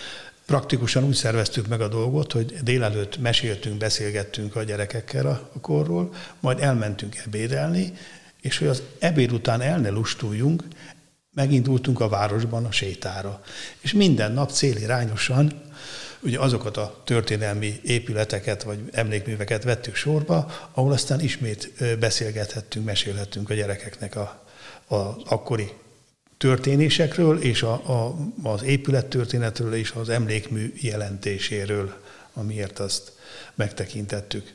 [0.47, 6.61] praktikusan úgy szerveztük meg a dolgot, hogy délelőtt meséltünk, beszélgettünk a gyerekekkel a korról, majd
[6.61, 7.92] elmentünk ebédelni,
[8.40, 10.62] és hogy az ebéd után el ne lustuljunk,
[11.35, 13.42] megindultunk a városban a sétára.
[13.81, 15.62] És minden nap célirányosan
[16.21, 23.55] ugye azokat a történelmi épületeket vagy emlékműveket vettük sorba, ahol aztán ismét beszélgethettünk, mesélhettünk a
[23.55, 24.42] gyerekeknek a,
[24.88, 25.73] a akkori
[26.37, 31.95] történésekről, és a, a, az épülettörténetről, és az emlékmű jelentéséről,
[32.35, 33.12] amiért azt
[33.55, 34.55] megtekintettük.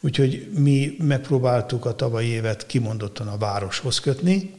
[0.00, 4.54] Úgyhogy mi megpróbáltuk a tavalyi évet kimondottan a városhoz kötni,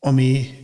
[0.00, 0.58] ami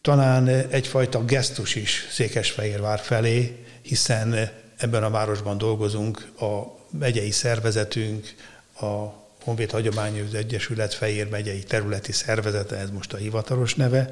[0.00, 8.34] talán egyfajta gesztus is Székesfehérvár felé, hiszen ebben a városban dolgozunk, a megyei szervezetünk,
[8.80, 14.10] a Honvéd Hagyományos Egyesület Fejér megyei területi szervezete, ez most a hivatalos neve.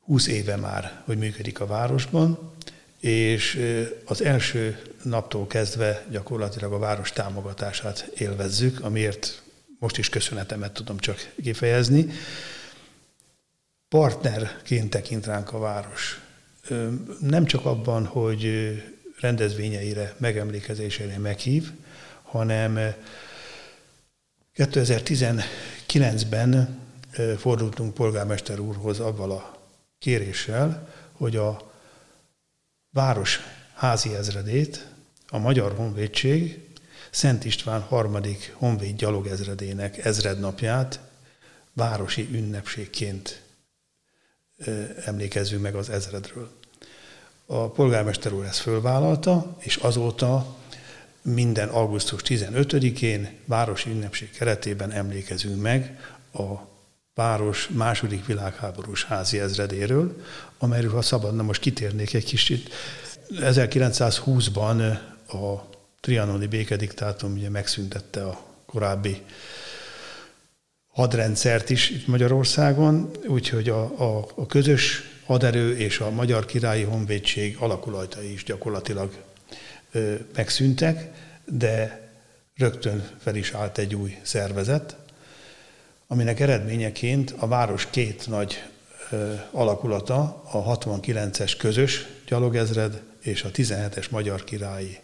[0.00, 2.52] 20 éve már, hogy működik a városban,
[3.00, 3.60] és
[4.04, 9.42] az első naptól kezdve gyakorlatilag a város támogatását élvezzük, amiért
[9.78, 12.06] most is köszönetemet tudom csak kifejezni.
[13.94, 16.20] Partnerként tekint ránk a város.
[17.20, 18.72] Nem csak abban, hogy
[19.20, 21.70] rendezvényeire, megemlékezésére meghív,
[22.22, 22.94] hanem
[24.56, 26.78] 2019-ben
[27.36, 29.58] fordultunk polgármester úrhoz avval a
[29.98, 31.72] kéréssel, hogy a
[32.90, 33.40] város
[33.74, 34.86] házi ezredét,
[35.28, 36.68] a Magyar Honvédség
[37.10, 41.00] Szent István harmadik honvéd gyalogezredének ezrednapját
[41.72, 43.42] városi ünnepségként
[45.04, 46.50] emlékezzünk meg az ezredről.
[47.46, 50.56] A polgármester úr ezt fölvállalta, és azóta
[51.22, 56.00] minden augusztus 15-én városi ünnepség keretében emlékezünk meg
[56.32, 56.72] a
[57.14, 60.24] város második világháborús házi ezredéről,
[60.58, 62.74] amelyről, ha szabadna, most kitérnék egy kicsit.
[63.30, 69.22] 1920-ban a trianoni békediktátum ugye megszüntette a korábbi
[70.94, 77.56] hadrendszert is itt Magyarországon, úgyhogy a, a, a közös haderő és a Magyar Királyi Honvédség
[77.58, 79.12] alakulatai is gyakorlatilag
[80.34, 81.10] megszűntek,
[81.44, 82.08] de
[82.56, 84.96] rögtön fel is állt egy új szervezet,
[86.06, 88.62] aminek eredményeként a város két nagy
[89.50, 94.98] alakulata, a 69-es közös gyalogezred és a 17-es magyar királyi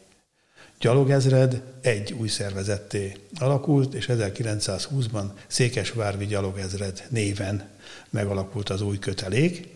[0.80, 7.68] gyalogezred egy új szervezetté alakult, és 1920-ban Székesvárvi gyalogezred néven
[8.10, 9.68] megalakult az új kötelék,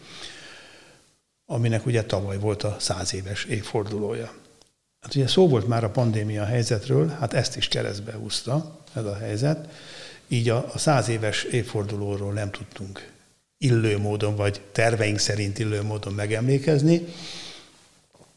[1.47, 4.33] aminek ugye tavaly volt a száz éves évfordulója.
[5.01, 9.17] Hát ugye szó volt már a pandémia helyzetről, hát ezt is keresztbe húzta ez a
[9.17, 9.69] helyzet,
[10.29, 13.11] így a, a száz éves évfordulóról nem tudtunk
[13.59, 17.07] illő módon, vagy terveink szerint illő módon megemlékezni,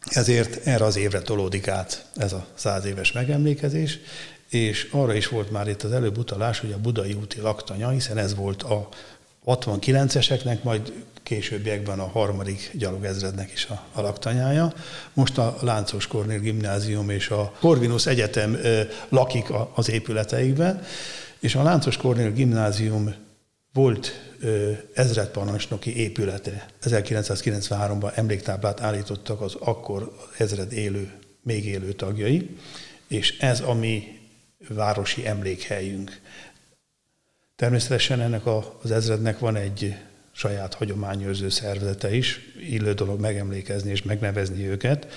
[0.10, 4.00] ezért erre az évre tolódik át ez a száz éves megemlékezés,
[4.50, 8.18] és arra is volt már itt az előbb utalás, hogy a budai úti laktanya, hiszen
[8.18, 8.90] ez volt a
[9.46, 10.94] 69-eseknek, majd
[11.24, 14.74] későbbiekben a harmadik gyalogezrednek is a, a laktanyája.
[15.14, 20.84] Most a Láncos Kornél Gimnázium és a Corvinus Egyetem ö, lakik a, az épületeikben,
[21.40, 23.14] és a Láncos Kornél Gimnázium
[23.74, 24.12] volt
[24.94, 26.66] ezredparancsnoki épülete.
[26.84, 31.12] 1993-ban emléktáblát állítottak az akkor ezred élő,
[31.42, 32.58] még élő tagjai,
[33.08, 34.20] és ez a mi
[34.70, 36.22] városi emlékhelyünk.
[37.56, 38.46] Természetesen ennek
[38.82, 39.96] az ezrednek van egy
[40.32, 45.08] saját hagyományőrző szervezete is, illő dolog megemlékezni és megnevezni őket.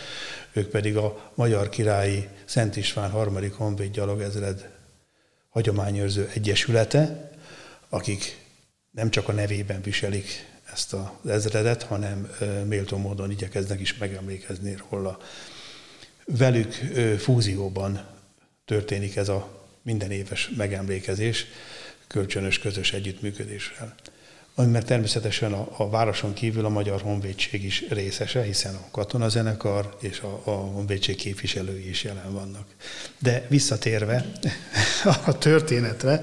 [0.53, 4.69] Ők pedig a Magyar Királyi Szent István harmadik honvéd gyalogezred
[5.49, 7.31] hagyományőrző egyesülete,
[7.89, 8.40] akik
[9.01, 12.31] nem csak a nevében viselik ezt az ezredet, hanem
[12.67, 15.19] méltó módon igyekeznek is megemlékezni róla.
[16.25, 16.73] Velük
[17.19, 18.07] fúzióban
[18.65, 21.47] történik ez a minden éves megemlékezés
[22.07, 23.95] kölcsönös közös együttműködéssel.
[24.55, 30.21] Amiben természetesen a, a városon kívül a Magyar Honvédség is részese, hiszen a katonazenekar és
[30.21, 32.67] a, a honvédség képviselői is jelen vannak.
[33.19, 34.27] De visszatérve
[35.27, 36.23] a történetre,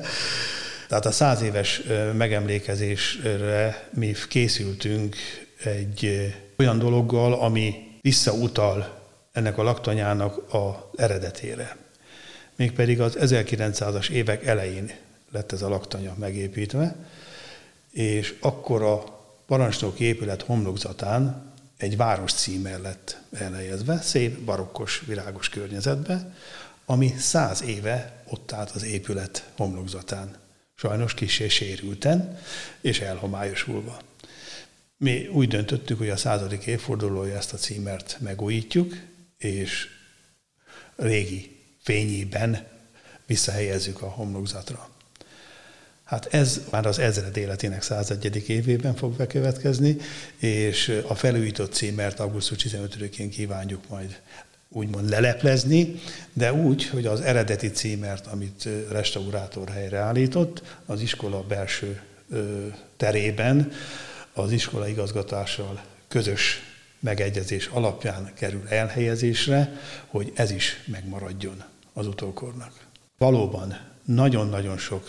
[0.87, 1.81] tehát a száz éves
[2.17, 5.15] megemlékezésre mi készültünk
[5.63, 8.99] egy olyan dologgal, ami visszautal
[9.31, 11.77] ennek a laktanyának a eredetére.
[12.55, 14.91] Mégpedig az 1900-as évek elején
[15.31, 16.95] lett ez a laktanya megépítve,
[17.91, 19.03] és akkor a
[19.45, 26.33] parancsnoki épület homlokzatán egy város címer lett elhelyezve, szép, barokkos, virágos környezetbe,
[26.85, 30.35] ami száz éve ott állt az épület homlokzatán
[30.79, 32.39] sajnos kisé sérülten
[32.81, 34.01] és elhomályosulva.
[34.97, 38.95] Mi úgy döntöttük, hogy a századik évfordulója ezt a címert megújítjuk,
[39.37, 39.87] és
[40.95, 42.67] régi fényében
[43.25, 44.89] visszahelyezzük a homlokzatra.
[46.03, 48.49] Hát ez már az ezred életének 101.
[48.49, 49.97] évében fog bekövetkezni,
[50.37, 54.21] és a felújított címert augusztus 15-én kívánjuk majd
[54.69, 55.99] úgymond leleplezni,
[56.33, 62.01] de úgy, hogy az eredeti címert, amit restaurátor helyreállított, az iskola belső
[62.97, 63.71] terében
[64.33, 66.59] az iskola igazgatással közös
[66.99, 71.63] megegyezés alapján kerül elhelyezésre, hogy ez is megmaradjon
[71.93, 72.71] az utókornak.
[73.17, 75.07] Valóban nagyon-nagyon sok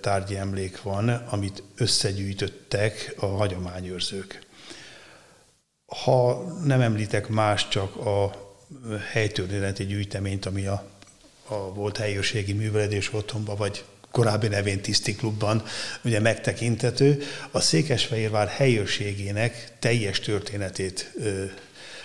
[0.00, 4.46] tárgyi emlék van, amit összegyűjtöttek a hagyományőrzők.
[5.86, 8.45] Ha nem említek más, csak a
[9.12, 10.84] helytörténeti gyűjteményt, ami a,
[11.46, 15.62] a volt helyőrségi művelődés otthonban, vagy korábbi nevén Tiszti Klubban
[16.04, 21.12] ugye megtekintető, a Székesfehérvár helyőrségének teljes történetét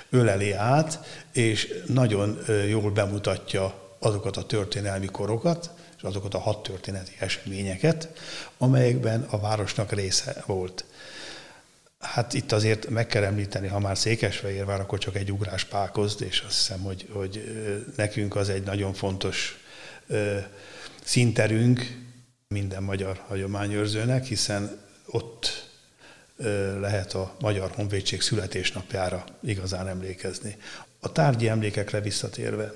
[0.10, 1.00] öleli át,
[1.34, 8.10] és nagyon jól bemutatja azokat a történelmi korokat, és azokat a hat történeti eseményeket,
[8.58, 10.86] amelyekben a városnak része volt.
[12.02, 16.44] Hát itt azért meg kell említeni, ha már Székesfehérvár, akkor csak egy ugrás pákozd, és
[16.48, 17.44] azt hiszem, hogy, hogy
[17.96, 19.60] nekünk az egy nagyon fontos
[21.04, 21.98] szinterünk
[22.48, 25.70] minden magyar hagyományőrzőnek, hiszen ott
[26.80, 30.58] lehet a Magyar Honvédség születésnapjára igazán emlékezni.
[31.00, 32.72] A tárgyi emlékekre visszatérve,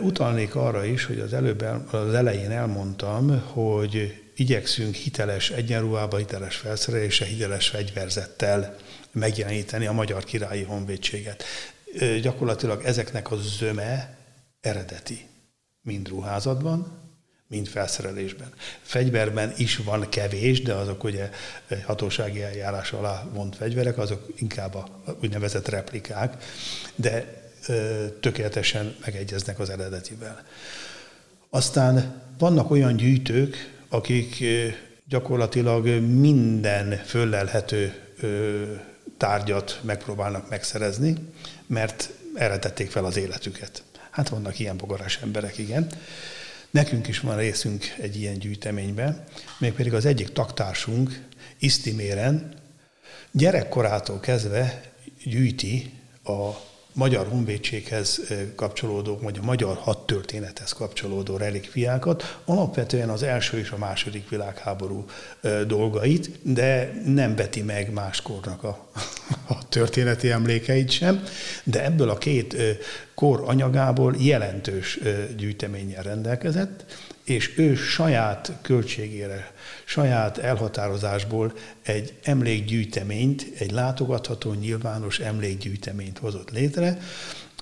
[0.00, 7.24] utalnék arra is, hogy az előbb az elején elmondtam, hogy igyekszünk hiteles egyenruhába, hiteles felszerelése,
[7.24, 8.76] hiteles fegyverzettel
[9.12, 11.44] megjeleníteni a Magyar Királyi Honvédséget.
[12.22, 14.18] Gyakorlatilag ezeknek a zöme
[14.60, 15.26] eredeti,
[15.82, 17.00] mind ruházatban,
[17.48, 18.52] mind felszerelésben.
[18.82, 21.30] Fegyverben is van kevés, de azok ugye
[21.84, 26.44] hatósági eljárás alá vont fegyverek, azok inkább a úgynevezett replikák,
[26.94, 27.40] de
[28.20, 30.44] tökéletesen megegyeznek az eredetivel.
[31.50, 34.44] Aztán vannak olyan gyűjtők, akik
[35.08, 37.94] gyakorlatilag minden föllelhető
[39.16, 41.14] tárgyat megpróbálnak megszerezni,
[41.66, 43.82] mert erre tették fel az életüket.
[44.10, 45.86] Hát vannak ilyen bogarás emberek, igen.
[46.70, 49.24] Nekünk is van részünk egy ilyen gyűjteményben,
[49.58, 51.20] mégpedig az egyik taktársunk,
[51.58, 52.54] Isztiméren,
[53.30, 54.82] gyerekkorától kezdve
[55.24, 55.92] gyűjti
[56.24, 56.50] a
[56.92, 58.20] magyar honvédséghez
[58.56, 65.04] kapcsolódó, vagy a magyar hadtörténethez kapcsolódó relikviákat, alapvetően az első és a második világháború
[65.66, 68.88] dolgait, de nem beti meg máskornak a,
[69.54, 71.22] a történeti emlékeit sem,
[71.64, 72.56] de ebből a két
[73.14, 74.98] kor anyagából jelentős
[75.36, 76.84] gyűjteménnyel rendelkezett,
[77.24, 79.52] és ő saját költségére,
[79.84, 81.52] saját elhatározásból
[81.82, 86.98] egy emlékgyűjteményt, egy látogatható nyilvános emlékgyűjteményt hozott létre,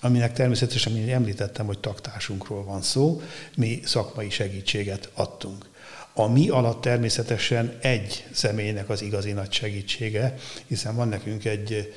[0.00, 3.22] aminek természetesen, mint említettem, hogy taktársunkról van szó,
[3.56, 5.68] mi szakmai segítséget adtunk.
[6.14, 10.34] A mi alatt természetesen egy személynek az igazi nagy segítsége,
[10.66, 11.94] hiszen van nekünk egy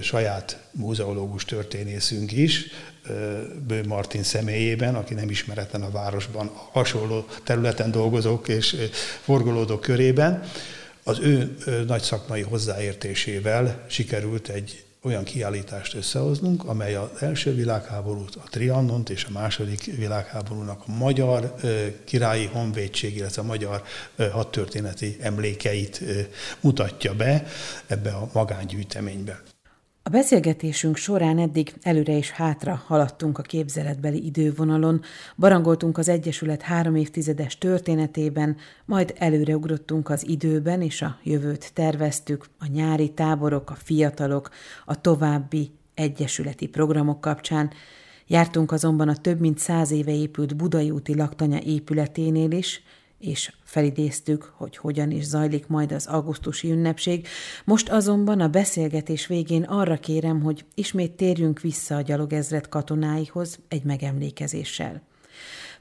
[0.00, 2.66] saját múzeológus történészünk is,
[3.66, 8.76] Bő Martin személyében, aki nem ismeretlen a városban, hasonló területen dolgozók és
[9.22, 10.42] forgolódók körében.
[11.02, 11.56] Az ő
[11.86, 19.24] nagy szakmai hozzáértésével sikerült egy olyan kiállítást összehoznunk, amely az első világháborút, a Triannont és
[19.24, 21.54] a második világháborúnak a magyar
[22.04, 23.82] királyi honvédség, illetve a magyar
[24.32, 26.02] hadtörténeti emlékeit
[26.60, 27.46] mutatja be
[27.86, 29.42] ebbe a magángyűjteménybe.
[30.06, 35.00] A beszélgetésünk során eddig előre és hátra haladtunk a képzeletbeli idővonalon,
[35.36, 42.66] barangoltunk az Egyesület három évtizedes történetében, majd előreugrottunk az időben, és a jövőt terveztük, a
[42.72, 44.50] nyári táborok, a fiatalok,
[44.84, 47.70] a további egyesületi programok kapcsán.
[48.26, 52.82] Jártunk azonban a több mint száz éve épült Budai úti laktanya épületénél is,
[53.18, 57.26] és felidéztük, hogy hogyan is zajlik majd az augusztusi ünnepség.
[57.64, 63.84] Most azonban a beszélgetés végén arra kérem, hogy ismét térjünk vissza a gyalogezred katonáihoz egy
[63.84, 65.02] megemlékezéssel.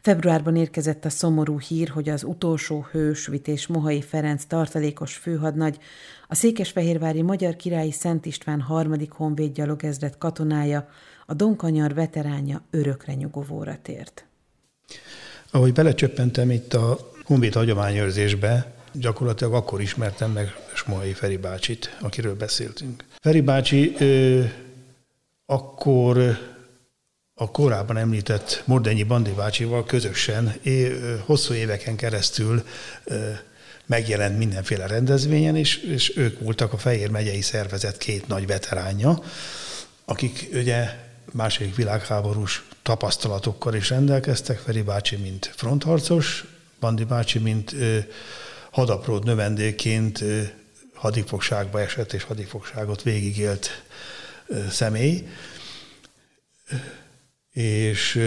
[0.02, 5.78] Februárban érkezett a szomorú hír, hogy az utolsó hős Vités Mohai Ferenc tartalékos főhadnagy,
[6.28, 10.90] a Székesfehérvári Magyar Királyi Szent István harmadik honvéd gyalogezred katonája,
[11.26, 14.26] a Donkanyar veteránja örökre nyugovóra tért.
[15.52, 23.04] Ahogy belecsöppentem itt a Honvéd hagyományőrzésbe gyakorlatilag akkor ismertem meg Smohai Feri bácsit, akiről beszéltünk.
[23.20, 24.44] Feri bácsi ö,
[25.46, 26.40] akkor
[27.34, 32.64] a korábban említett Mordenyi Bandi bácsival közösen é, ö, hosszú éveken keresztül
[33.04, 33.32] ö,
[33.86, 39.24] megjelent mindenféle rendezvényen, és, és ők voltak a Fehér megyei szervezet két nagy veteránja,
[40.06, 40.90] akik ugye
[41.32, 46.46] második világháborús tapasztalatokkal is rendelkeztek, Feri bácsi, mint frontharcos,
[46.80, 47.76] Bandi bácsi, mint
[48.72, 50.24] hadapród növendéként
[50.94, 53.84] hadifogságba esett és hadifogságot végigélt
[54.70, 55.28] személy.
[57.52, 58.20] És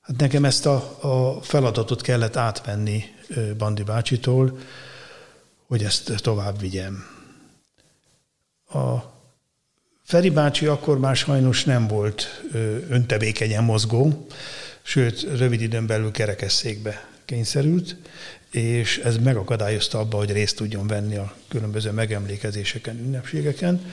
[0.00, 3.04] hát nekem ezt a, a feladatot kellett átvenni
[3.58, 4.58] Bandi bácsitól,
[5.66, 7.06] hogy ezt tovább vigyem.
[8.68, 8.96] A
[10.04, 12.42] Feri bácsi akkor már sajnos nem volt
[12.88, 14.26] öntevékenyen mozgó,
[14.82, 17.96] sőt, rövid időn belül kerekesszékbe kényszerült,
[18.50, 23.84] és ez megakadályozta abba, hogy részt tudjon venni a különböző megemlékezéseken, ünnepségeken,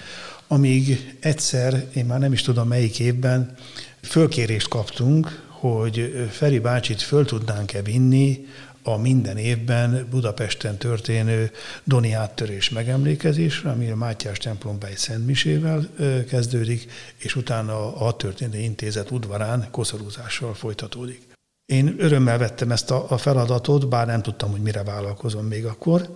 [0.48, 3.56] amíg egyszer, én már nem is tudom melyik évben,
[4.02, 8.46] fölkérést kaptunk, hogy Feri bácsit föl tudnánk-e vinni
[8.84, 11.52] a minden évben Budapesten történő
[11.84, 15.90] Doni áttörés megemlékezésre, ami a Mátyás templomba egy szentmisével
[16.30, 21.25] kezdődik, és utána a történő intézet udvarán koszorúzással folytatódik.
[21.66, 26.10] Én örömmel vettem ezt a, a feladatot, bár nem tudtam, hogy mire vállalkozom még akkor.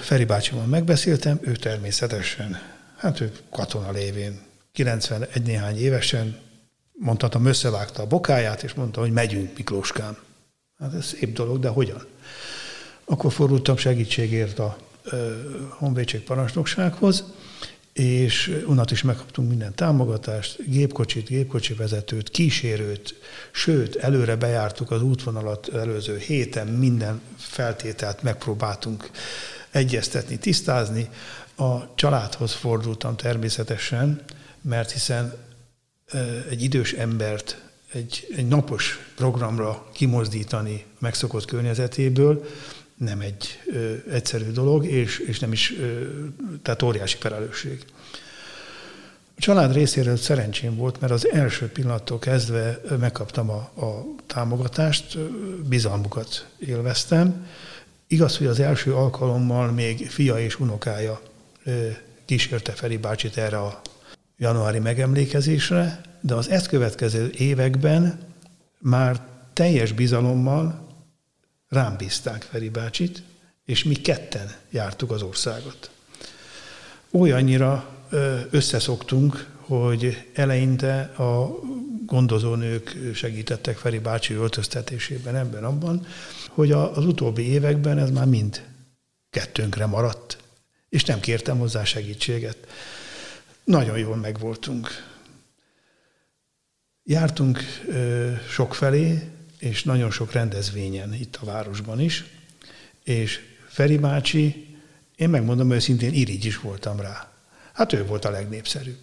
[0.00, 2.58] Feri bácsival megbeszéltem, ő természetesen,
[2.96, 4.40] hát ő katona lévén,
[4.72, 6.38] 91 néhány évesen,
[6.92, 10.16] mondhatom, összevágta a bokáját, és mondta, hogy megyünk Miklóskám.
[10.78, 12.06] Hát ez szép dolog, de hogyan?
[13.04, 14.76] Akkor fordultam segítségért a
[15.68, 17.24] honvédség parancsnoksághoz,
[17.94, 23.14] és unnat is megkaptunk minden támogatást, gépkocsit, gépkocsi vezetőt, kísérőt,
[23.52, 29.10] sőt, előre bejártuk az útvonalat előző héten, minden feltételt megpróbáltunk
[29.70, 31.08] egyeztetni, tisztázni.
[31.56, 34.22] A családhoz fordultam természetesen,
[34.60, 35.34] mert hiszen
[36.50, 42.44] egy idős embert egy, egy napos programra kimozdítani megszokott környezetéből,
[42.96, 46.04] nem egy ö, egyszerű dolog, és, és nem is, ö,
[46.62, 47.84] tehát óriási felelősség.
[49.36, 55.18] A család részéről szerencsém volt, mert az első pillanattól kezdve megkaptam a, a támogatást,
[55.68, 57.46] bizalmukat élveztem.
[58.06, 61.20] Igaz, hogy az első alkalommal még fia és unokája
[61.64, 61.88] ö,
[62.24, 63.80] kísérte Feri bácsit erre a
[64.38, 68.18] januári megemlékezésre, de az ezt következő években
[68.78, 69.20] már
[69.52, 70.83] teljes bizalommal
[71.74, 73.22] rám bízták Feri bácsit,
[73.64, 75.90] és mi ketten jártuk az országot.
[77.10, 77.88] Olyannyira
[78.50, 81.58] összeszoktunk, hogy eleinte a
[82.06, 86.06] gondozónők segítettek Feri bácsi öltöztetésében ebben abban,
[86.50, 88.64] hogy az utóbbi években ez már mind
[89.30, 90.38] kettőnkre maradt,
[90.88, 92.56] és nem kértem hozzá segítséget.
[93.64, 94.88] Nagyon jól megvoltunk.
[97.02, 97.60] Jártunk
[98.48, 99.30] sokfelé,
[99.64, 102.24] és nagyon sok rendezvényen itt a városban is,
[103.04, 104.76] és Feri bácsi,
[105.16, 107.32] én megmondom őszintén, irigy is voltam rá.
[107.72, 108.98] Hát ő volt a legnépszerűbb.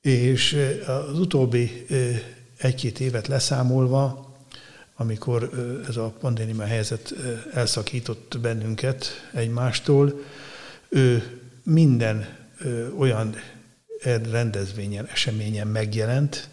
[0.00, 0.56] És
[0.86, 1.86] az utóbbi
[2.56, 4.34] egy-két évet leszámolva,
[4.96, 5.50] amikor
[5.88, 7.14] ez a pandémia helyzet
[7.54, 10.22] elszakított bennünket egymástól,
[10.88, 12.36] ő minden
[12.98, 13.36] olyan
[14.30, 16.48] rendezvényen, eseményen megjelent,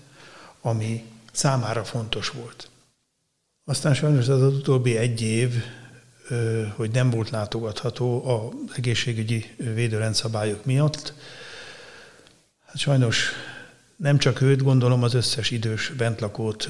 [0.62, 2.70] ami számára fontos volt.
[3.66, 5.64] Aztán sajnos az, utóbbi egy év,
[6.76, 11.14] hogy nem volt látogatható az egészségügyi védőrendszabályok miatt,
[12.66, 13.32] hát sajnos
[13.96, 16.70] nem csak őt, gondolom az összes idős bentlakót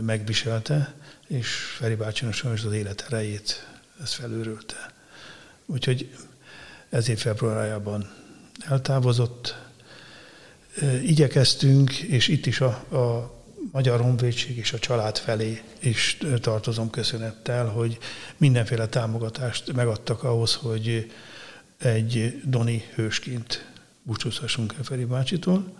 [0.00, 0.94] megviselte,
[1.26, 3.66] és Feri bácsinak sajnos az élet erejét
[4.02, 4.92] ez felőrülte.
[5.66, 6.10] Úgyhogy
[6.88, 8.10] ezért februárjában
[8.68, 9.56] eltávozott.
[11.02, 13.34] Igyekeztünk, és itt is a, a
[13.72, 17.98] Magyar Honvédség és a család felé is tartozom köszönettel, hogy
[18.36, 21.12] mindenféle támogatást megadtak ahhoz, hogy
[21.78, 23.66] egy Doni hősként
[24.02, 25.78] búcsúzhassunk el Feri bácsitól,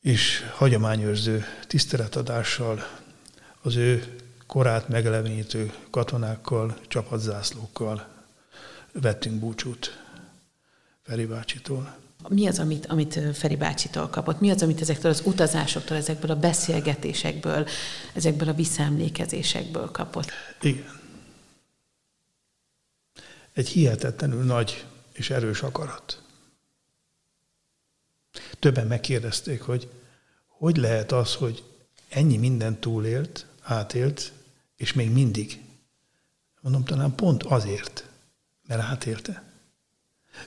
[0.00, 2.86] és hagyományőrző tiszteletadással
[3.62, 4.16] az ő
[4.46, 8.08] korát megelevenítő katonákkal, csapatzászlókkal
[8.92, 10.02] vettünk búcsút
[11.02, 12.01] Feri bácsitól.
[12.28, 14.40] Mi az, amit, amit Feri bácsitól kapott?
[14.40, 17.66] Mi az, amit ezektől az utazásoktól, ezekből a beszélgetésekből,
[18.14, 20.30] ezekből a visszaemlékezésekből kapott?
[20.60, 21.00] Igen.
[23.52, 26.22] Egy hihetetlenül nagy és erős akarat.
[28.58, 29.88] Többen megkérdezték, hogy
[30.46, 31.64] hogy lehet az, hogy
[32.08, 34.32] ennyi mindent túlélt, átélt,
[34.76, 35.60] és még mindig.
[36.60, 38.08] Mondom, talán pont azért,
[38.66, 39.51] mert átélte.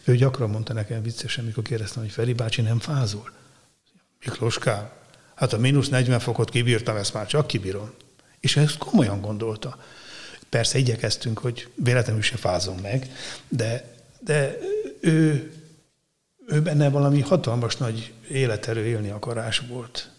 [0.03, 3.31] Ő gyakran mondta nekem viccesen, mikor kérdeztem, hogy Feri bácsi nem fázol.
[4.25, 4.89] Mikloskám,
[5.35, 7.93] hát a mínusz 40 fokot kibírtam, ezt már csak kibírom.
[8.39, 9.83] És ezt komolyan gondolta.
[10.49, 13.11] Persze igyekeztünk, hogy véletlenül se fázom meg,
[13.47, 14.57] de, de
[14.99, 15.51] ő,
[16.47, 20.09] ő benne valami hatalmas nagy életerő élni akarás volt.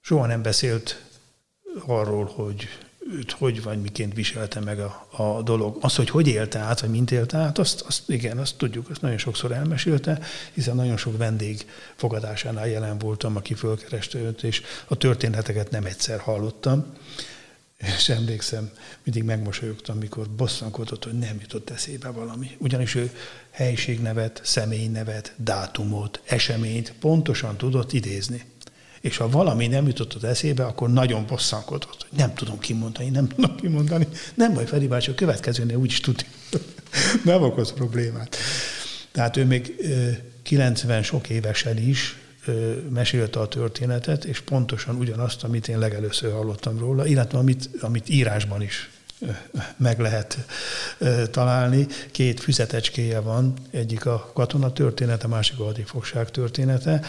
[0.00, 1.02] Soha nem beszélt
[1.86, 2.68] arról, hogy
[3.10, 5.78] őt hogy vagy miként viselte meg a, a dolog.
[5.80, 9.02] Az, hogy hogy élte át, vagy mint élte át, azt, azt igen, azt tudjuk, azt
[9.02, 10.20] nagyon sokszor elmesélte,
[10.52, 16.20] hiszen nagyon sok vendég fogadásánál jelen voltam, aki fölkereste őt, és a történeteket nem egyszer
[16.20, 16.86] hallottam.
[17.96, 18.70] És emlékszem,
[19.02, 22.50] mindig megmosolyogtam, mikor bosszankodott, hogy nem jutott eszébe valami.
[22.58, 23.10] Ugyanis ő
[23.50, 28.51] helyiségnevet, személynevet, dátumot, eseményt pontosan tudott idézni
[29.02, 33.28] és ha valami nem jutott az eszébe, akkor nagyon bosszankodott, hogy nem tudom kimondani, nem
[33.28, 34.06] tudom kimondani.
[34.34, 36.26] Nem baj, Feri bácsi, a következőnél úgyis tudja.
[37.24, 38.36] nem okoz problémát.
[39.12, 39.74] Tehát ő még
[40.42, 42.16] 90 sok évesen is
[42.90, 48.62] mesélte a történetet, és pontosan ugyanazt, amit én legelőször hallottam róla, illetve amit, amit írásban
[48.62, 48.90] is
[49.76, 50.38] meg lehet
[51.30, 51.86] találni.
[52.10, 57.00] Két füzetecskéje van, egyik a katona története, másik a hadifogság története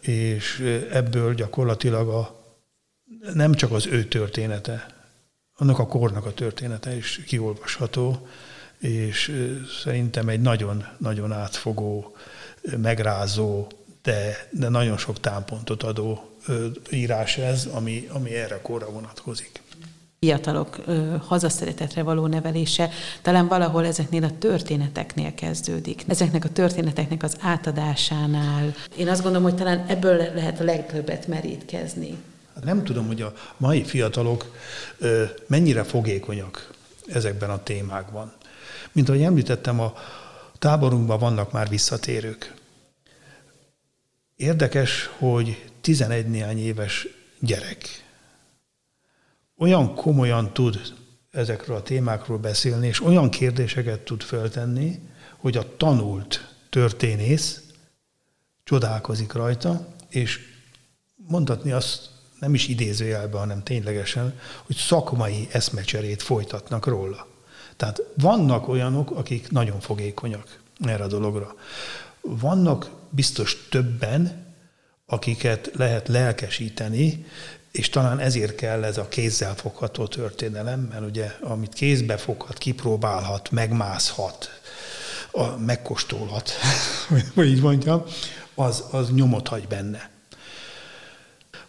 [0.00, 0.58] és
[0.90, 2.44] ebből gyakorlatilag a,
[3.34, 4.86] nem csak az ő története,
[5.56, 8.28] annak a kornak a története is kiolvasható,
[8.78, 9.46] és
[9.82, 12.16] szerintem egy nagyon-nagyon átfogó,
[12.76, 13.66] megrázó,
[14.02, 16.30] de, de nagyon sok támpontot adó
[16.90, 19.60] írás ez, ami, ami erre korra vonatkozik
[20.26, 22.90] fiatalok ö, hazaszeretetre való nevelése
[23.22, 26.04] talán valahol ezeknél a történeteknél kezdődik.
[26.06, 28.74] Ezeknek a történeteknek az átadásánál.
[28.96, 32.16] Én azt gondolom, hogy talán ebből lehet a legtöbbet merítkezni.
[32.54, 34.56] Hát nem tudom, hogy a mai fiatalok
[34.98, 36.70] ö, mennyire fogékonyak
[37.06, 38.32] ezekben a témákban.
[38.92, 39.94] Mint ahogy említettem, a
[40.58, 42.54] táborunkban vannak már visszatérők.
[44.36, 47.06] Érdekes, hogy 11 néhány éves
[47.38, 48.08] gyerek
[49.60, 50.80] olyan komolyan tud
[51.30, 55.00] ezekről a témákról beszélni, és olyan kérdéseket tud föltenni,
[55.36, 57.62] hogy a tanult történész
[58.64, 60.38] csodálkozik rajta, és
[61.16, 62.08] mondhatni azt
[62.38, 67.26] nem is idézőjelben, hanem ténylegesen, hogy szakmai eszmecserét folytatnak róla.
[67.76, 71.54] Tehát vannak olyanok, akik nagyon fogékonyak erre a dologra.
[72.20, 74.48] Vannak biztos többen,
[75.06, 77.26] akiket lehet lelkesíteni,
[77.72, 83.50] és talán ezért kell ez a kézzel fogható történelem, mert ugye amit kézbe foghat, kipróbálhat,
[83.50, 84.60] megmászhat,
[85.32, 86.50] a, megkóstolhat,
[87.34, 88.02] hogy így mondjam,
[88.54, 90.10] az, az nyomot hagy benne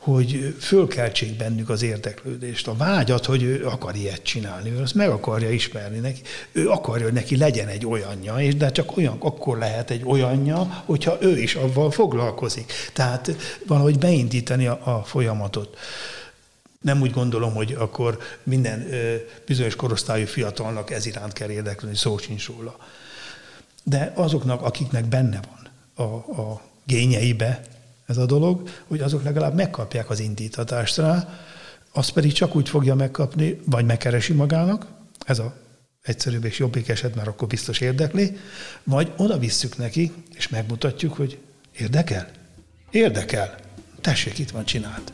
[0.02, 5.10] hogy fölkeltsék bennük az érdeklődést, a vágyat, hogy ő akar ilyet csinálni, ő azt meg
[5.10, 6.22] akarja ismerni neki,
[6.52, 10.84] ő akarja, hogy neki legyen egy olyanja, és de csak olyan, akkor lehet egy olyanja,
[10.86, 12.74] hogyha ő is avval foglalkozik.
[12.94, 13.36] Tehát
[13.68, 15.78] valahogy beindítani a, a folyamatot.
[16.82, 22.18] Nem úgy gondolom, hogy akkor minden ö, bizonyos korosztályú fiatalnak ez iránt kell érdeklődni, szó
[22.18, 22.78] sincs róla.
[23.84, 25.70] De azoknak, akiknek benne van,
[26.08, 27.62] a, a gényeibe
[28.12, 31.40] ez a dolog, hogy azok legalább megkapják az indítatást rá,
[31.92, 34.88] azt pedig csak úgy fogja megkapni, vagy megkeresi magának,
[35.26, 35.54] ez a
[36.02, 38.38] egyszerűbb és jobbik eset, mert akkor biztos érdekli,
[38.84, 41.38] vagy oda visszük neki, és megmutatjuk, hogy
[41.78, 42.28] érdekel?
[42.92, 43.56] Érdekel.
[44.02, 45.14] Tessék, itt van, csinált.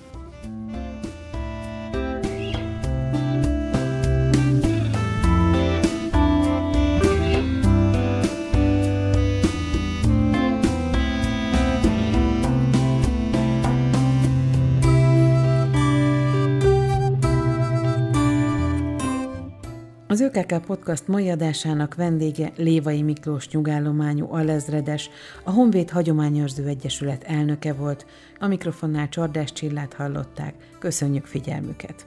[20.18, 25.10] Az ÖKK Podcast mai adásának vendége Lévai Miklós nyugállományú alezredes,
[25.44, 28.06] a Honvéd Hagyományőrző Egyesület elnöke volt.
[28.40, 30.54] A mikrofonnál Csordás Csillát hallották.
[30.80, 32.06] Köszönjük figyelmüket!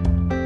[0.00, 0.37] thank you